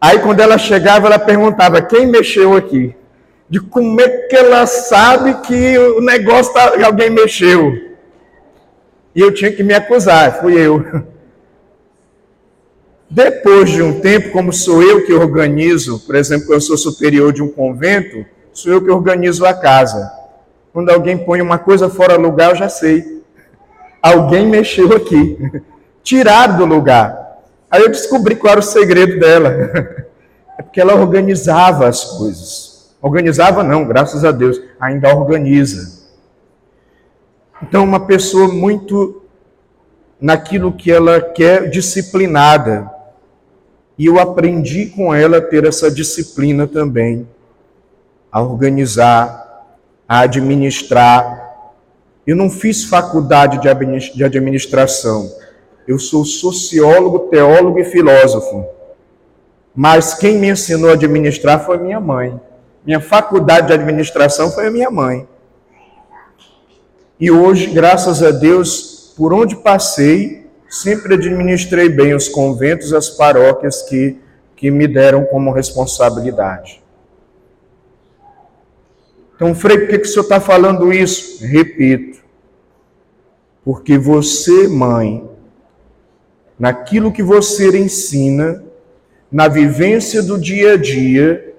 Aí 0.00 0.18
quando 0.20 0.40
ela 0.40 0.56
chegava, 0.56 1.06
ela 1.06 1.18
perguntava: 1.18 1.82
"Quem 1.82 2.06
mexeu 2.06 2.56
aqui?" 2.56 2.94
de 3.50 3.60
como 3.60 4.00
é 4.00 4.08
que 4.08 4.36
ela 4.36 4.66
sabe 4.66 5.34
que 5.40 5.78
o 5.78 6.00
negócio 6.00 6.52
tá, 6.52 6.84
alguém 6.84 7.08
mexeu. 7.08 7.72
E 9.14 9.20
eu 9.20 9.32
tinha 9.32 9.50
que 9.50 9.62
me 9.62 9.74
acusar, 9.74 10.40
fui 10.40 10.54
eu. 10.54 10.84
Depois 13.10 13.70
de 13.70 13.82
um 13.82 14.00
tempo, 14.00 14.32
como 14.32 14.52
sou 14.52 14.82
eu 14.82 15.06
que 15.06 15.12
organizo, 15.14 16.00
por 16.00 16.14
exemplo, 16.14 16.52
eu 16.52 16.60
sou 16.60 16.76
superior 16.76 17.32
de 17.32 17.42
um 17.42 17.48
convento, 17.48 18.24
sou 18.52 18.72
eu 18.72 18.84
que 18.84 18.90
organizo 18.90 19.46
a 19.46 19.54
casa. 19.54 20.12
Quando 20.72 20.90
alguém 20.90 21.16
põe 21.16 21.40
uma 21.40 21.58
coisa 21.58 21.88
fora 21.88 22.16
do 22.16 22.22
lugar, 22.22 22.50
eu 22.50 22.56
já 22.56 22.68
sei. 22.68 23.22
Alguém 24.02 24.46
mexeu 24.46 24.94
aqui. 24.94 25.38
Tiraram 26.04 26.58
do 26.58 26.66
lugar. 26.66 27.38
Aí 27.70 27.82
eu 27.82 27.88
descobri 27.88 28.36
qual 28.36 28.52
era 28.52 28.60
o 28.60 28.62
segredo 28.62 29.18
dela. 29.18 30.08
É 30.58 30.62
porque 30.62 30.80
ela 30.80 30.96
organizava 30.96 31.86
as 31.86 32.02
coisas. 32.02 32.92
Organizava 33.00 33.62
não, 33.62 33.86
graças 33.86 34.24
a 34.24 34.32
Deus, 34.32 34.60
ainda 34.80 35.14
organiza. 35.14 36.08
Então, 37.62 37.84
uma 37.84 38.00
pessoa 38.06 38.48
muito 38.48 39.22
naquilo 40.20 40.72
que 40.72 40.90
ela 40.90 41.20
quer, 41.20 41.70
disciplinada. 41.70 42.90
E 43.98 44.06
eu 44.06 44.18
aprendi 44.20 44.86
com 44.86 45.12
ela 45.12 45.38
a 45.38 45.42
ter 45.42 45.64
essa 45.64 45.90
disciplina 45.90 46.68
também, 46.68 47.28
a 48.30 48.40
organizar, 48.40 49.66
a 50.08 50.20
administrar. 50.20 51.66
Eu 52.24 52.36
não 52.36 52.48
fiz 52.48 52.84
faculdade 52.84 53.60
de 53.60 54.24
administração. 54.24 55.28
Eu 55.86 55.98
sou 55.98 56.24
sociólogo, 56.24 57.30
teólogo 57.30 57.80
e 57.80 57.84
filósofo. 57.84 58.66
Mas 59.74 60.14
quem 60.14 60.38
me 60.38 60.48
ensinou 60.48 60.90
a 60.90 60.92
administrar 60.94 61.64
foi 61.64 61.78
minha 61.78 61.98
mãe. 61.98 62.38
Minha 62.84 63.00
faculdade 63.00 63.68
de 63.68 63.72
administração 63.72 64.50
foi 64.50 64.68
a 64.68 64.70
minha 64.70 64.90
mãe. 64.90 65.26
E 67.18 67.30
hoje, 67.30 67.66
graças 67.66 68.22
a 68.22 68.30
Deus, 68.30 69.12
por 69.16 69.34
onde 69.34 69.56
passei, 69.56 70.47
sempre 70.68 71.14
administrei 71.14 71.88
bem 71.88 72.14
os 72.14 72.28
conventos, 72.28 72.92
as 72.92 73.08
paróquias 73.08 73.82
que, 73.82 74.18
que 74.54 74.70
me 74.70 74.86
deram 74.86 75.24
como 75.24 75.52
responsabilidade. 75.52 76.82
Então, 79.34 79.54
Frei, 79.54 79.78
por 79.78 79.88
que, 79.88 79.98
que 80.00 80.08
o 80.08 80.10
senhor 80.10 80.24
está 80.24 80.40
falando 80.40 80.92
isso? 80.92 81.44
Repito, 81.46 82.18
porque 83.64 83.96
você, 83.96 84.66
mãe, 84.66 85.28
naquilo 86.58 87.12
que 87.12 87.22
você 87.22 87.78
ensina, 87.78 88.64
na 89.30 89.46
vivência 89.46 90.22
do 90.22 90.38
dia 90.38 90.72
a 90.72 90.76
dia, 90.76 91.54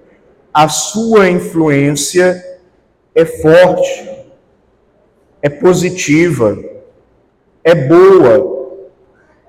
a 0.54 0.68
sua 0.68 1.30
influência 1.30 2.44
é 3.16 3.24
forte, 3.24 4.10
é 5.42 5.50
positiva, 5.50 6.58
é 7.64 7.74
boa. 7.74 8.59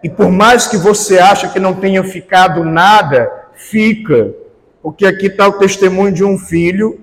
E 0.02 0.08
por 0.08 0.30
mais 0.30 0.66
que 0.66 0.76
você 0.76 1.18
ache 1.18 1.48
que 1.48 1.60
não 1.60 1.74
tenha 1.74 2.02
ficado 2.02 2.64
nada, 2.64 3.30
fica. 3.54 4.34
Porque 4.82 5.06
aqui 5.06 5.26
está 5.26 5.46
o 5.46 5.58
testemunho 5.58 6.12
de 6.12 6.24
um 6.24 6.38
filho 6.38 7.00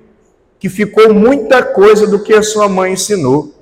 que 0.60 0.70
ficou 0.70 1.14
muita 1.14 1.62
coisa 1.62 2.08
do 2.08 2.24
que 2.24 2.34
a 2.34 2.42
sua 2.42 2.68
mãe 2.68 2.94
ensinou. 2.94 3.54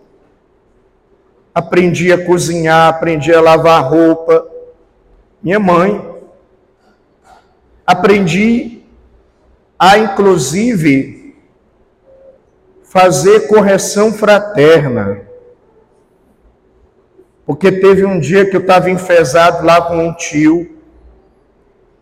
Aprendi 1.53 2.11
a 2.11 2.25
cozinhar, 2.25 2.87
aprendi 2.87 3.33
a 3.33 3.41
lavar 3.41 3.89
roupa. 3.89 4.47
Minha 5.43 5.59
mãe. 5.59 6.15
Aprendi 7.85 8.83
a 9.77 9.97
inclusive 9.97 11.35
fazer 12.83 13.47
correção 13.47 14.13
fraterna. 14.13 15.21
Porque 17.45 17.71
teve 17.71 18.05
um 18.05 18.19
dia 18.19 18.45
que 18.45 18.55
eu 18.55 18.61
estava 18.61 18.89
enfesado 18.89 19.65
lá 19.65 19.81
com 19.81 19.97
um 19.97 20.13
tio, 20.13 20.75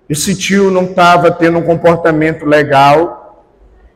esse 0.10 0.36
tio 0.36 0.70
não 0.70 0.86
estava 0.86 1.32
tendo 1.32 1.58
um 1.58 1.64
comportamento 1.64 2.46
legal, 2.46 3.46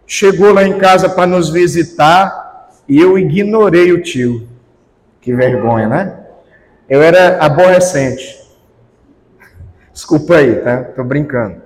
chegou 0.06 0.54
lá 0.54 0.64
em 0.64 0.78
casa 0.78 1.10
para 1.10 1.28
nos 1.28 1.50
visitar 1.50 2.70
e 2.88 3.00
eu 3.00 3.18
ignorei 3.18 3.92
o 3.92 4.02
tio. 4.02 4.48
Que 5.22 5.34
vergonha, 5.34 5.88
né? 5.88 6.20
Eu 6.90 7.02
era 7.02 7.38
aborrecente. 7.44 8.38
Desculpa 9.92 10.38
aí, 10.38 10.56
tá? 10.56 10.84
Tô 10.84 11.04
brincando. 11.04 11.62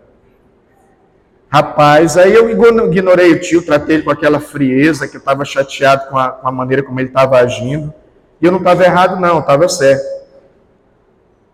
Rapaz, 1.47 2.15
aí 2.15 2.33
eu 2.33 2.49
ignorei 2.49 3.33
o 3.33 3.39
tio, 3.39 3.61
tratei 3.61 3.97
ele 3.97 4.03
com 4.03 4.11
aquela 4.11 4.39
frieza, 4.39 5.07
que 5.07 5.17
eu 5.17 5.19
estava 5.19 5.43
chateado 5.43 6.09
com 6.09 6.17
a, 6.17 6.31
com 6.31 6.47
a, 6.47 6.51
maneira 6.51 6.81
como 6.81 6.99
ele 6.99 7.09
estava 7.09 7.37
agindo. 7.37 7.93
E 8.41 8.45
eu 8.45 8.51
não 8.51 8.59
estava 8.59 8.83
errado, 8.83 9.19
não, 9.19 9.39
estava 9.39 9.69
certo. 9.69 10.03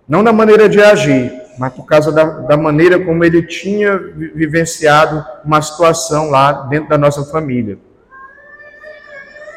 Não 0.08 0.24
na 0.24 0.32
maneira 0.32 0.70
de 0.70 0.82
agir, 0.82 1.32
mas 1.58 1.74
por 1.74 1.86
causa 1.86 2.12
da, 2.12 2.24
da 2.24 2.56
maneira 2.56 3.04
como 3.04 3.24
ele 3.26 3.44
tinha 3.44 3.98
vivenciado 3.98 5.26
uma 5.44 5.62
situação 5.62 6.30
lá 6.30 6.54
dentro 6.64 6.90
da 6.90 6.98
nossa 6.98 7.26
família. 7.26 7.78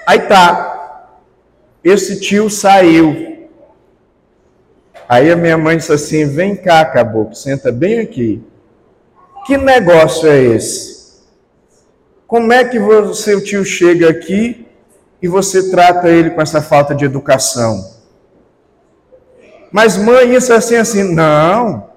Aí 0.06 0.18
tá, 0.22 1.06
esse 1.84 2.18
tio 2.18 2.50
saiu. 2.50 3.48
Aí 5.08 5.30
a 5.30 5.36
minha 5.36 5.56
mãe 5.56 5.76
disse 5.76 5.92
assim: 5.92 6.26
vem 6.26 6.56
cá, 6.56 6.84
caboclo, 6.84 7.34
senta 7.34 7.70
bem 7.70 8.00
aqui. 8.00 8.42
Que 9.46 9.56
negócio 9.56 10.28
é 10.28 10.40
esse? 10.42 11.20
Como 12.26 12.52
é 12.52 12.64
que 12.64 12.78
o 12.78 13.14
seu 13.14 13.42
tio 13.42 13.64
chega 13.64 14.08
aqui 14.08 14.66
e 15.22 15.28
você 15.28 15.70
trata 15.70 16.08
ele 16.08 16.30
com 16.30 16.40
essa 16.40 16.62
falta 16.62 16.94
de 16.94 17.04
educação? 17.04 17.98
Mas 19.70 19.96
mãe, 19.96 20.34
isso 20.34 20.52
é 20.52 20.56
assim 20.56 20.76
assim, 20.76 21.14
não. 21.14 21.88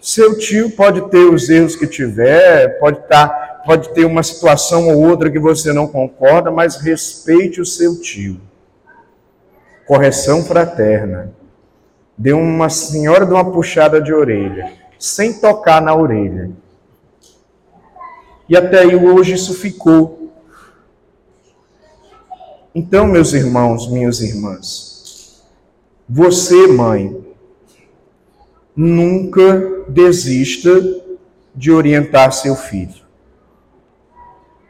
Seu 0.00 0.36
tio 0.36 0.70
pode 0.70 1.08
ter 1.10 1.24
os 1.24 1.48
erros 1.48 1.76
que 1.76 1.86
tiver, 1.86 2.78
pode 2.78 3.06
tá, 3.08 3.62
pode 3.64 3.90
ter 3.90 4.04
uma 4.04 4.22
situação 4.22 4.88
ou 4.88 5.08
outra 5.08 5.30
que 5.30 5.38
você 5.38 5.72
não 5.72 5.86
concorda, 5.86 6.50
mas 6.50 6.76
respeite 6.76 7.60
o 7.60 7.66
seu 7.66 8.00
tio. 8.00 8.40
Correção 9.86 10.44
fraterna. 10.44 11.32
Deu 12.16 12.38
uma 12.38 12.68
senhora 12.68 13.24
de 13.24 13.32
uma 13.32 13.50
puxada 13.50 14.00
de 14.00 14.12
orelha, 14.12 14.72
sem 14.98 15.32
tocar 15.32 15.80
na 15.80 15.94
orelha. 15.94 16.50
E 18.48 18.56
até 18.56 18.84
hoje 18.86 19.34
isso 19.34 19.54
ficou. 19.54 20.21
Então, 22.74 23.06
meus 23.06 23.34
irmãos, 23.34 23.90
minhas 23.90 24.20
irmãs, 24.20 25.42
você, 26.08 26.66
mãe, 26.66 27.14
nunca 28.74 29.84
desista 29.88 30.70
de 31.54 31.70
orientar 31.70 32.32
seu 32.32 32.56
filho. 32.56 33.02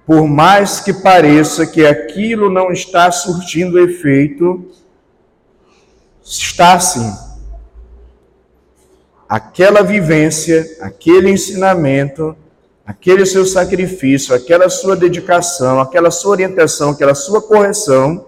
Por 0.04 0.26
mais 0.26 0.80
que 0.80 0.92
pareça 0.92 1.64
que 1.64 1.86
aquilo 1.86 2.50
não 2.50 2.72
está 2.72 3.10
surtindo 3.12 3.78
efeito, 3.78 4.68
está 6.24 6.78
sim. 6.80 7.12
Aquela 9.28 9.82
vivência, 9.82 10.66
aquele 10.80 11.30
ensinamento, 11.30 12.36
aquele 12.92 13.24
seu 13.24 13.46
sacrifício, 13.46 14.34
aquela 14.34 14.68
sua 14.68 14.94
dedicação, 14.94 15.80
aquela 15.80 16.10
sua 16.10 16.32
orientação, 16.32 16.90
aquela 16.90 17.14
sua 17.14 17.40
correção, 17.40 18.26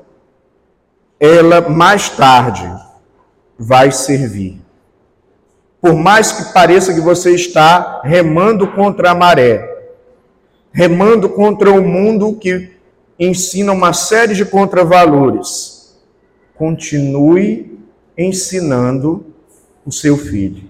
ela 1.20 1.60
mais 1.68 2.08
tarde 2.08 2.66
vai 3.58 3.92
servir. 3.92 4.58
Por 5.80 5.94
mais 5.94 6.32
que 6.32 6.52
pareça 6.54 6.94
que 6.94 7.00
você 7.00 7.34
está 7.34 8.00
remando 8.02 8.66
contra 8.68 9.10
a 9.10 9.14
maré, 9.14 9.70
remando 10.72 11.28
contra 11.28 11.70
o 11.70 11.82
mundo 11.82 12.34
que 12.34 12.72
ensina 13.18 13.70
uma 13.70 13.92
série 13.92 14.34
de 14.34 14.46
contravalores, 14.46 15.94
continue 16.54 17.78
ensinando 18.16 19.26
o 19.84 19.92
seu 19.92 20.16
filho. 20.16 20.64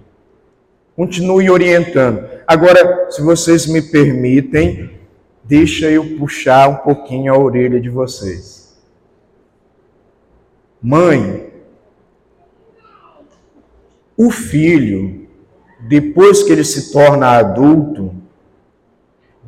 Continue 0.97 1.49
orientando. 1.49 2.34
Agora, 2.47 3.11
se 3.11 3.23
vocês 3.23 3.67
me 3.67 3.81
permitem, 3.81 4.99
deixa 5.43 5.91
eu 5.91 6.17
puxar 6.19 6.69
um 6.69 6.77
pouquinho 6.77 7.33
a 7.33 7.39
orelha 7.39 7.81
de 7.81 7.89
vocês. 7.89 8.77
Mãe, 10.81 11.51
o 14.17 14.31
filho, 14.31 15.27
depois 15.81 16.43
que 16.43 16.53
ele 16.53 16.65
se 16.65 16.93
torna 16.93 17.39
adulto, 17.39 18.15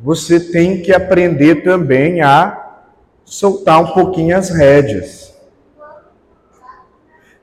você 0.01 0.39
tem 0.39 0.81
que 0.81 0.91
aprender 0.91 1.63
também 1.63 2.21
a 2.21 2.81
soltar 3.23 3.81
um 3.81 3.93
pouquinho 3.93 4.35
as 4.37 4.49
rédeas. 4.49 5.35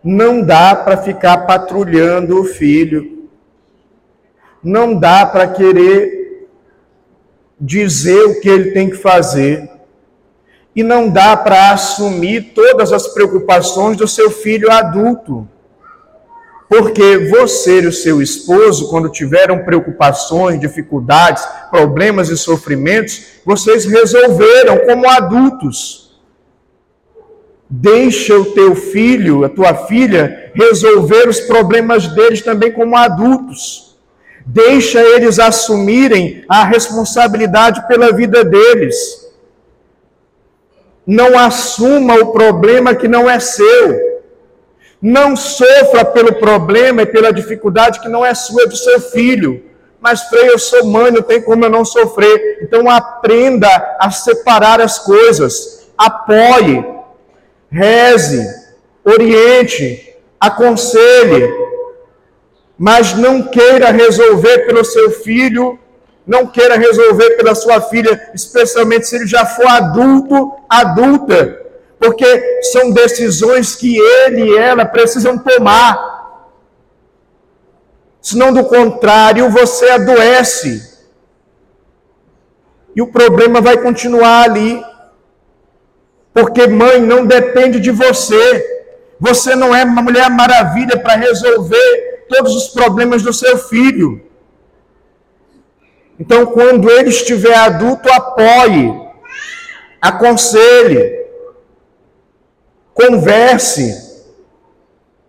Não 0.03 0.43
dá 0.43 0.75
para 0.75 0.97
ficar 0.97 1.47
patrulhando 1.47 2.41
o 2.41 2.45
filho. 2.45 3.14
Não 4.65 4.95
dá 4.99 5.27
para 5.27 5.47
querer 5.47 6.49
dizer 7.61 8.25
o 8.25 8.41
que 8.41 8.49
ele 8.49 8.71
tem 8.71 8.89
que 8.89 8.97
fazer. 8.97 9.69
E 10.75 10.83
não 10.83 11.09
dá 11.09 11.37
para 11.37 11.71
assumir 11.71 12.53
todas 12.55 12.93
as 12.93 13.07
preocupações 13.09 13.97
do 13.97 14.09
seu 14.09 14.31
filho 14.31 14.73
adulto. 14.73 15.47
Porque 16.69 17.19
você 17.19 17.83
e 17.83 17.87
o 17.87 17.93
seu 17.93 18.23
esposo, 18.23 18.89
quando 18.89 19.11
tiveram 19.11 19.65
preocupações, 19.65 20.59
dificuldades, 20.59 21.47
problemas 21.71 22.31
e 22.31 22.37
sofrimentos, 22.37 23.23
vocês 23.45 23.85
resolveram 23.85 24.79
como 24.79 25.09
adultos. 25.09 26.19
Deixa 27.69 28.35
o 28.37 28.47
teu 28.47 28.75
filho, 28.75 29.45
a 29.45 29.49
tua 29.49 29.75
filha, 29.87 30.53
resolver 30.55 31.29
os 31.29 31.41
problemas 31.41 32.09
deles 32.09 32.41
também 32.41 32.73
como 32.73 32.97
adultos. 32.97 33.84
Deixa 34.47 35.01
eles 35.03 35.39
assumirem 35.39 36.45
a 36.49 36.65
responsabilidade 36.65 37.87
pela 37.89 38.13
vida 38.13 38.45
deles. 38.45 39.25
Não 41.07 41.39
assuma 41.39 42.15
o 42.17 42.33
problema 42.33 42.95
que 42.95 43.09
não 43.09 43.29
é 43.29 43.41
seu. 43.41 44.23
Não 45.01 45.37
sofra 45.37 46.05
pelo 46.05 46.35
problema 46.35 47.03
e 47.03 47.07
pela 47.07 47.33
dificuldade 47.33 48.01
que 48.01 48.09
não 48.09 48.25
é 48.25 48.35
sua, 48.35 48.63
é 48.63 48.67
do 48.67 48.77
seu 48.77 49.01
filho. 49.01 49.63
Mas, 50.01 50.23
Frei, 50.25 50.51
eu 50.51 50.59
sou 50.59 50.85
mãe, 50.85 51.11
não 51.11 51.23
tem 51.23 51.41
como 51.41 51.65
eu 51.65 51.71
não 51.71 51.85
sofrer. 51.85 52.59
Então, 52.63 52.91
aprenda 52.91 53.97
a 53.99 54.11
separar 54.11 54.81
as 54.81 54.99
coisas. 54.99 55.87
Apoie, 55.97 56.85
reze, 57.71 58.47
oriente, 59.05 60.15
aconselhe. 60.39 61.51
Mas 62.77 63.15
não 63.15 63.43
queira 63.43 63.91
resolver 63.91 64.67
pelo 64.67 64.85
seu 64.85 65.11
filho, 65.11 65.79
não 66.27 66.47
queira 66.47 66.77
resolver 66.77 67.31
pela 67.37 67.55
sua 67.55 67.81
filha, 67.81 68.31
especialmente 68.35 69.07
se 69.07 69.17
ele 69.17 69.27
já 69.27 69.45
for 69.47 69.67
adulto, 69.67 70.53
adulta 70.69 71.65
porque 72.05 72.61
são 72.73 72.93
decisões 72.93 73.75
que 73.75 73.97
ele 73.97 74.51
e 74.51 74.59
ela 74.59 74.85
precisam 74.85 75.39
tomar. 75.39 76.43
Senão, 78.21 78.53
do 78.53 78.65
contrário, 78.65 79.49
você 79.49 79.89
adoece. 79.89 80.93
E 82.95 83.01
o 83.01 83.07
problema 83.07 83.63
vai 83.63 83.79
continuar 83.79 84.45
ali. 84.45 84.85
Porque 86.35 86.67
mãe 86.67 87.01
não 87.01 87.25
depende 87.25 87.81
de 87.81 87.91
você. 87.91 88.45
Você 89.19 89.55
não 89.55 89.75
é 89.75 89.83
uma 89.85 90.03
mulher 90.03 90.29
maravilha 90.29 90.99
para 90.99 91.17
resolver 91.17 92.14
todos 92.29 92.55
os 92.55 92.69
problemas 92.69 93.23
do 93.23 93.33
seu 93.33 93.59
filho. 93.59 94.23
Então, 96.19 96.47
quando 96.47 96.91
ele 96.91 97.11
estiver 97.11 97.55
adulto, 97.55 98.09
apoie, 98.11 98.95
aconselhe, 100.01 101.25
Converse, 102.95 104.23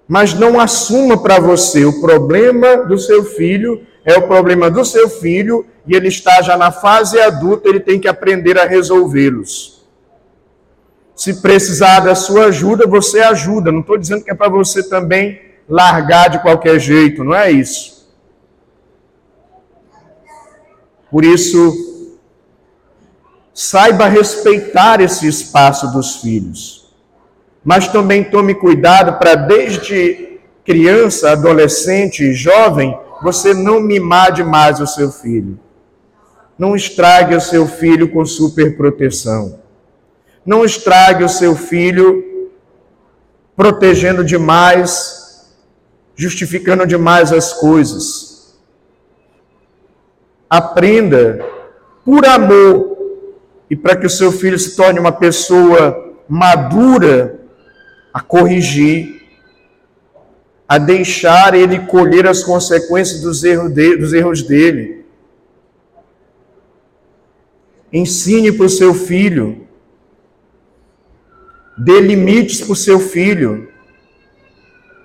mas 0.07 0.35
não 0.35 0.59
assuma 0.59 1.21
para 1.21 1.39
você 1.39 1.83
o 1.83 1.99
problema 1.99 2.77
do 2.77 2.95
seu 2.95 3.23
filho, 3.23 3.85
é 4.05 4.15
o 4.15 4.27
problema 4.27 4.69
do 4.69 4.85
seu 4.85 5.09
filho 5.09 5.65
e 5.87 5.95
ele 5.95 6.07
está 6.07 6.43
já 6.43 6.55
na 6.55 6.71
fase 6.71 7.19
adulta, 7.19 7.67
ele 7.67 7.79
tem 7.79 7.99
que 7.99 8.07
aprender 8.07 8.59
a 8.59 8.65
resolvê-los. 8.65 9.83
Se 11.15 11.41
precisar 11.41 12.01
da 12.01 12.13
sua 12.13 12.45
ajuda, 12.45 12.85
você 12.85 13.19
ajuda. 13.19 13.71
Não 13.71 13.79
estou 13.79 13.97
dizendo 13.97 14.23
que 14.23 14.29
é 14.29 14.35
para 14.35 14.49
você 14.49 14.87
também 14.87 15.41
largar 15.67 16.29
de 16.29 16.39
qualquer 16.39 16.79
jeito, 16.79 17.23
não 17.23 17.33
é 17.35 17.51
isso. 17.51 18.07
Por 21.09 21.23
isso, 21.23 22.11
saiba 23.53 24.07
respeitar 24.07 25.01
esse 25.01 25.27
espaço 25.27 25.91
dos 25.91 26.17
filhos 26.17 26.85
mas 27.65 27.87
também 27.87 28.23
tome 28.23 28.53
cuidado 28.53 29.17
para 29.17 29.33
desde 29.33 30.39
criança, 30.63 31.31
adolescente 31.31 32.23
e 32.23 32.33
jovem, 32.33 32.95
você 33.23 33.55
não 33.55 33.81
mimar 33.81 34.31
demais 34.31 34.79
o 34.79 34.85
seu 34.85 35.11
filho. 35.11 35.59
Não 36.59 36.75
estrague 36.75 37.35
o 37.35 37.41
seu 37.41 37.67
filho 37.67 38.11
com 38.11 38.23
superproteção. 38.23 39.59
Não 40.45 40.63
estrague 40.63 41.23
o 41.23 41.29
seu 41.29 41.55
filho 41.55 42.51
protegendo 43.55 44.23
demais, 44.23 45.24
justificando 46.15 46.87
demais 46.87 47.31
as 47.31 47.53
coisas. 47.53 48.55
Aprenda 50.49 51.45
por 52.03 52.25
amor 52.25 52.95
e 53.69 53.75
para 53.75 53.95
que 53.95 54.05
o 54.05 54.09
seu 54.09 54.31
filho 54.31 54.57
se 54.57 54.75
torne 54.75 54.99
uma 54.99 55.11
pessoa 55.11 56.13
madura 56.27 57.39
a 58.13 58.21
corrigir, 58.21 59.21
a 60.67 60.77
deixar 60.77 61.53
ele 61.53 61.79
colher 61.87 62.27
as 62.27 62.43
consequências 62.43 63.21
dos 63.21 63.43
erros, 63.43 63.71
de, 63.73 63.97
dos 63.97 64.13
erros 64.13 64.41
dele. 64.41 65.05
Ensine 67.91 68.51
para 68.51 68.65
o 68.65 68.69
seu 68.69 68.93
filho, 68.93 69.67
dê 71.77 71.99
limites 71.99 72.61
para 72.61 72.73
o 72.73 72.75
seu 72.75 72.99
filho, 72.99 73.69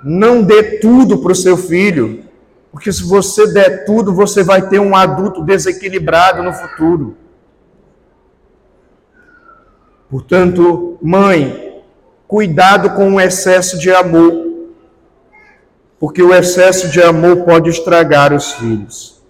não 0.04 0.42
dê 0.42 0.78
tudo 0.78 1.18
para 1.18 1.32
o 1.32 1.36
seu 1.36 1.56
filho, 1.56 2.24
porque 2.70 2.92
se 2.92 3.02
você 3.02 3.52
der 3.52 3.84
tudo, 3.84 4.12
você 4.14 4.42
vai 4.42 4.68
ter 4.68 4.78
um 4.78 4.94
adulto 4.94 5.42
desequilibrado 5.42 6.42
no 6.42 6.52
futuro. 6.52 7.16
Portanto, 10.08 10.98
mãe, 11.02 11.70
Cuidado 12.30 12.90
com 12.90 13.14
o 13.14 13.20
excesso 13.20 13.76
de 13.76 13.90
amor, 13.90 14.32
porque 15.98 16.22
o 16.22 16.32
excesso 16.32 16.88
de 16.88 17.02
amor 17.02 17.44
pode 17.44 17.68
estragar 17.68 18.32
os 18.32 18.52
filhos. 18.52 19.20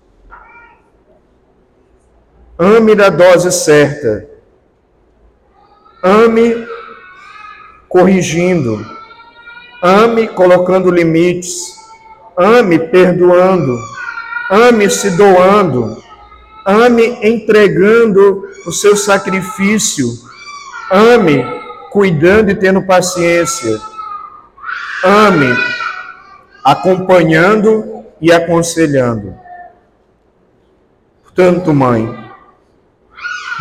Ame 2.59 2.95
na 2.95 3.09
dose 3.09 3.51
certa. 3.53 4.29
Ame 6.03 6.69
corrigindo. 7.89 8.85
Ame 9.83 10.29
colocando 10.29 10.91
limites. 10.91 11.77
Ame 12.37 12.79
perdoando. 12.79 13.79
Ame 14.51 14.91
se 14.91 15.11
doando. 15.11 15.97
Ame 16.67 17.19
entregando 17.23 18.47
o 18.67 18.73
seu 18.73 18.97
sacrifício. 18.97 20.07
Ame 20.91 21.45
cuidando 21.91 22.51
e 22.51 22.55
tendo 22.55 22.83
paciência. 22.83 23.81
Ame, 25.03 25.57
acompanhando 26.65 28.05
e 28.21 28.31
aconselhando. 28.31 29.35
Portanto, 31.23 31.73
mãe, 31.73 32.07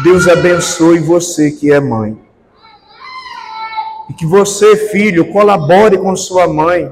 Deus 0.03 0.27
abençoe 0.27 0.99
você 0.99 1.51
que 1.51 1.71
é 1.71 1.79
mãe. 1.79 2.28
E 4.09 4.13
que 4.13 4.25
você, 4.25 4.75
filho, 4.75 5.31
colabore 5.31 5.97
com 5.97 6.15
sua 6.15 6.47
mãe. 6.47 6.91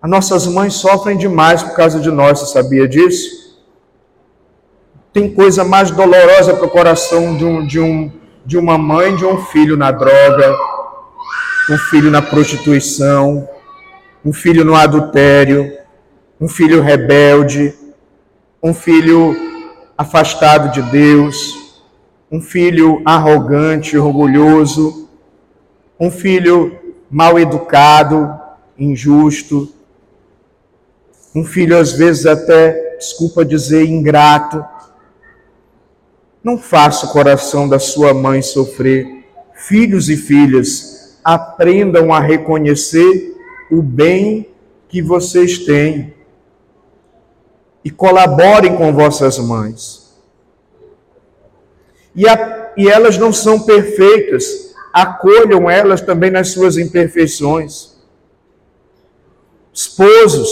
As 0.00 0.10
nossas 0.10 0.46
mães 0.46 0.74
sofrem 0.74 1.16
demais 1.16 1.62
por 1.62 1.74
causa 1.74 2.00
de 2.00 2.10
nós, 2.10 2.38
você 2.38 2.52
sabia 2.52 2.88
disso? 2.88 3.44
Tem 5.12 5.32
coisa 5.32 5.62
mais 5.62 5.90
dolorosa 5.90 6.54
para 6.54 6.66
o 6.66 6.70
coração 6.70 7.36
de, 7.36 7.44
um, 7.44 7.66
de, 7.66 7.78
um, 7.78 8.12
de 8.44 8.58
uma 8.58 8.76
mãe 8.76 9.14
de 9.14 9.24
um 9.24 9.38
filho 9.38 9.76
na 9.76 9.90
droga, 9.90 10.56
um 11.70 11.78
filho 11.78 12.10
na 12.10 12.20
prostituição, 12.20 13.48
um 14.24 14.32
filho 14.32 14.64
no 14.64 14.74
adultério, 14.74 15.72
um 16.40 16.48
filho 16.48 16.82
rebelde, 16.82 17.74
um 18.62 18.74
filho 18.74 19.36
afastado 19.96 20.72
de 20.72 20.82
Deus, 20.90 21.82
um 22.30 22.40
filho 22.40 23.00
arrogante, 23.04 23.96
orgulhoso, 23.96 25.03
um 25.98 26.10
filho 26.10 26.78
mal 27.10 27.38
educado, 27.38 28.38
injusto, 28.78 29.72
um 31.34 31.44
filho 31.44 31.76
às 31.76 31.92
vezes 31.92 32.26
até, 32.26 32.96
desculpa 32.96 33.44
dizer, 33.44 33.84
ingrato. 33.86 34.64
Não 36.42 36.56
faça 36.56 37.06
o 37.06 37.12
coração 37.12 37.68
da 37.68 37.78
sua 37.78 38.14
mãe 38.14 38.40
sofrer. 38.42 39.24
Filhos 39.54 40.08
e 40.08 40.16
filhas, 40.16 41.18
aprendam 41.24 42.12
a 42.12 42.20
reconhecer 42.20 43.34
o 43.70 43.82
bem 43.82 44.48
que 44.88 45.02
vocês 45.02 45.58
têm 45.58 46.14
e 47.84 47.90
colaborem 47.90 48.76
com 48.76 48.92
vossas 48.92 49.38
mães. 49.38 50.14
E, 52.14 52.28
a, 52.28 52.72
e 52.76 52.88
elas 52.88 53.18
não 53.18 53.32
são 53.32 53.60
perfeitas, 53.60 54.63
acolham 54.94 55.68
elas 55.68 56.00
também 56.00 56.30
nas 56.30 56.50
suas 56.50 56.78
imperfeições. 56.78 57.94
Esposos, 59.72 60.48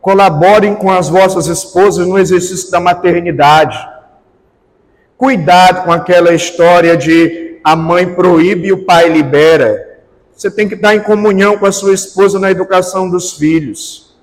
colaborem 0.00 0.76
com 0.76 0.88
as 0.88 1.08
vossas 1.08 1.48
esposas 1.48 2.06
no 2.06 2.16
exercício 2.16 2.70
da 2.70 2.78
maternidade. 2.78 3.76
Cuidado 5.18 5.84
com 5.84 5.92
aquela 5.92 6.32
história 6.32 6.96
de 6.96 7.58
a 7.64 7.74
mãe 7.74 8.14
proíbe 8.14 8.68
e 8.68 8.72
o 8.72 8.84
pai 8.84 9.08
libera. 9.08 10.00
Você 10.32 10.48
tem 10.48 10.68
que 10.68 10.74
estar 10.74 10.94
em 10.94 11.00
comunhão 11.00 11.58
com 11.58 11.66
a 11.66 11.72
sua 11.72 11.92
esposa 11.92 12.38
na 12.38 12.52
educação 12.52 13.10
dos 13.10 13.32
filhos. 13.32 14.14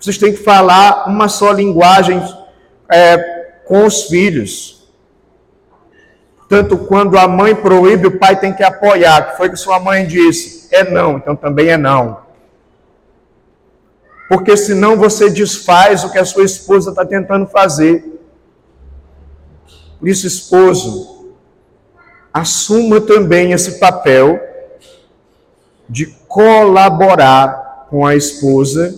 Vocês 0.00 0.16
têm 0.16 0.32
que 0.32 0.42
falar 0.42 1.08
uma 1.08 1.28
só 1.28 1.52
linguagem 1.52 2.22
é, 2.90 3.18
com 3.66 3.84
os 3.84 4.04
filhos. 4.04 4.77
Tanto 6.48 6.78
quando 6.78 7.18
a 7.18 7.28
mãe 7.28 7.54
proíbe, 7.54 8.06
o 8.06 8.18
pai 8.18 8.40
tem 8.40 8.54
que 8.54 8.62
apoiar. 8.62 9.30
Que 9.30 9.36
foi 9.36 9.50
que 9.50 9.56
sua 9.56 9.78
mãe 9.78 10.06
disse? 10.06 10.66
É 10.70 10.88
não, 10.88 11.18
então 11.18 11.36
também 11.36 11.68
é 11.68 11.76
não. 11.76 12.20
Porque 14.28 14.56
senão 14.56 14.96
você 14.96 15.30
desfaz 15.30 16.04
o 16.04 16.10
que 16.10 16.18
a 16.18 16.24
sua 16.24 16.44
esposa 16.44 16.90
está 16.90 17.04
tentando 17.04 17.46
fazer. 17.46 18.04
Por 19.98 20.08
isso, 20.08 20.26
esposo, 20.26 21.34
assuma 22.32 23.00
também 23.00 23.52
esse 23.52 23.78
papel 23.78 24.40
de 25.88 26.06
colaborar 26.28 27.86
com 27.90 28.06
a 28.06 28.14
esposa 28.14 28.94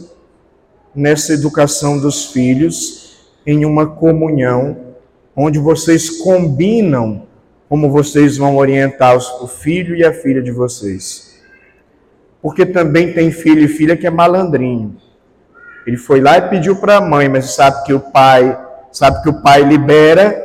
nessa 0.94 1.32
educação 1.32 1.98
dos 1.98 2.26
filhos 2.26 3.16
em 3.46 3.64
uma 3.64 3.86
comunhão 3.86 4.94
onde 5.34 5.58
vocês 5.58 6.10
combinam 6.10 7.29
como 7.70 7.88
vocês 7.88 8.36
vão 8.36 8.56
orientar 8.56 9.16
o 9.16 9.46
filho 9.46 9.94
e 9.94 10.04
a 10.04 10.12
filha 10.12 10.42
de 10.42 10.50
vocês. 10.50 11.40
Porque 12.42 12.66
também 12.66 13.12
tem 13.12 13.30
filho 13.30 13.60
e 13.60 13.68
filha 13.68 13.96
que 13.96 14.08
é 14.08 14.10
malandrinho. 14.10 14.96
Ele 15.86 15.96
foi 15.96 16.20
lá 16.20 16.36
e 16.36 16.48
pediu 16.48 16.74
para 16.74 16.96
a 16.96 17.00
mãe, 17.00 17.28
mas 17.28 17.54
sabe 17.54 17.84
que 17.84 17.92
o 17.92 18.00
pai, 18.00 18.58
sabe 18.90 19.22
que 19.22 19.28
o 19.28 19.40
pai 19.40 19.62
libera, 19.62 20.36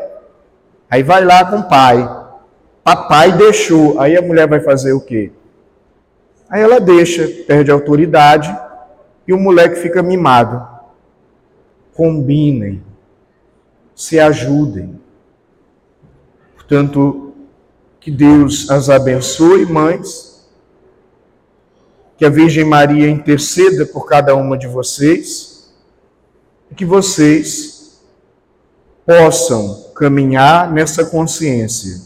aí 0.87 1.01
vai 1.01 1.25
lá 1.25 1.43
com 1.43 1.57
o 1.57 1.67
pai. 1.67 2.07
Papai 2.83 3.31
deixou, 3.31 3.99
aí 3.99 4.15
a 4.15 4.21
mulher 4.21 4.47
vai 4.47 4.59
fazer 4.59 4.93
o 4.93 5.01
quê? 5.01 5.31
Aí 6.47 6.61
ela 6.61 6.79
deixa, 6.79 7.27
perde 7.47 7.71
autoridade 7.71 8.55
e 9.27 9.33
o 9.33 9.39
moleque 9.39 9.77
fica 9.77 10.03
mimado. 10.03 10.63
Combinem, 11.95 12.83
se 13.95 14.19
ajudem. 14.19 15.03
Portanto, 16.67 17.33
que 17.99 18.09
Deus 18.09 18.69
as 18.71 18.89
abençoe, 18.89 19.67
mães, 19.67 20.47
que 22.17 22.25
a 22.25 22.29
Virgem 22.29 22.65
Maria 22.65 23.07
interceda 23.07 23.85
por 23.85 24.07
cada 24.07 24.35
uma 24.35 24.57
de 24.57 24.67
vocês, 24.67 25.71
e 26.71 26.75
que 26.75 26.83
vocês 26.83 27.99
possam 29.05 29.91
caminhar 29.95 30.71
nessa 30.71 31.05
consciência. 31.05 32.01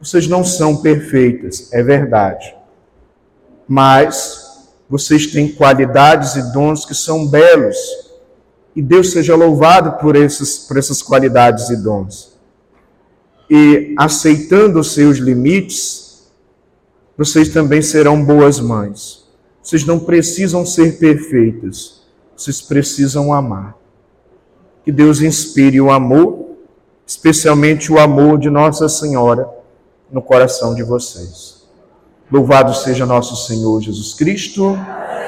Vocês 0.00 0.26
não 0.26 0.42
são 0.42 0.78
perfeitas, 0.78 1.70
é 1.70 1.82
verdade, 1.82 2.56
mas 3.68 4.70
vocês 4.88 5.26
têm 5.26 5.52
qualidades 5.52 6.36
e 6.36 6.52
dons 6.52 6.86
que 6.86 6.94
são 6.94 7.28
belos. 7.28 7.76
E 8.74 8.80
Deus 8.80 9.12
seja 9.12 9.36
louvado 9.36 10.00
por, 10.00 10.16
esses, 10.16 10.58
por 10.58 10.78
essas 10.78 11.02
qualidades 11.02 11.68
e 11.68 11.76
dons. 11.76 12.29
E 13.50 13.94
aceitando 13.98 14.78
os 14.78 14.94
seus 14.94 15.18
limites, 15.18 16.30
vocês 17.18 17.48
também 17.48 17.82
serão 17.82 18.24
boas 18.24 18.60
mães. 18.60 19.28
Vocês 19.60 19.84
não 19.84 19.98
precisam 19.98 20.64
ser 20.64 20.98
perfeitas, 20.98 22.02
vocês 22.36 22.60
precisam 22.60 23.32
amar. 23.32 23.76
Que 24.84 24.92
Deus 24.92 25.20
inspire 25.20 25.80
o 25.80 25.90
amor, 25.90 26.56
especialmente 27.06 27.92
o 27.92 27.98
amor 27.98 28.38
de 28.38 28.48
Nossa 28.48 28.88
Senhora, 28.88 29.48
no 30.10 30.22
coração 30.22 30.74
de 30.74 30.82
vocês. 30.82 31.68
Louvado 32.32 32.72
seja 32.72 33.04
nosso 33.04 33.46
Senhor 33.46 33.80
Jesus 33.82 34.14
Cristo. 34.14 34.78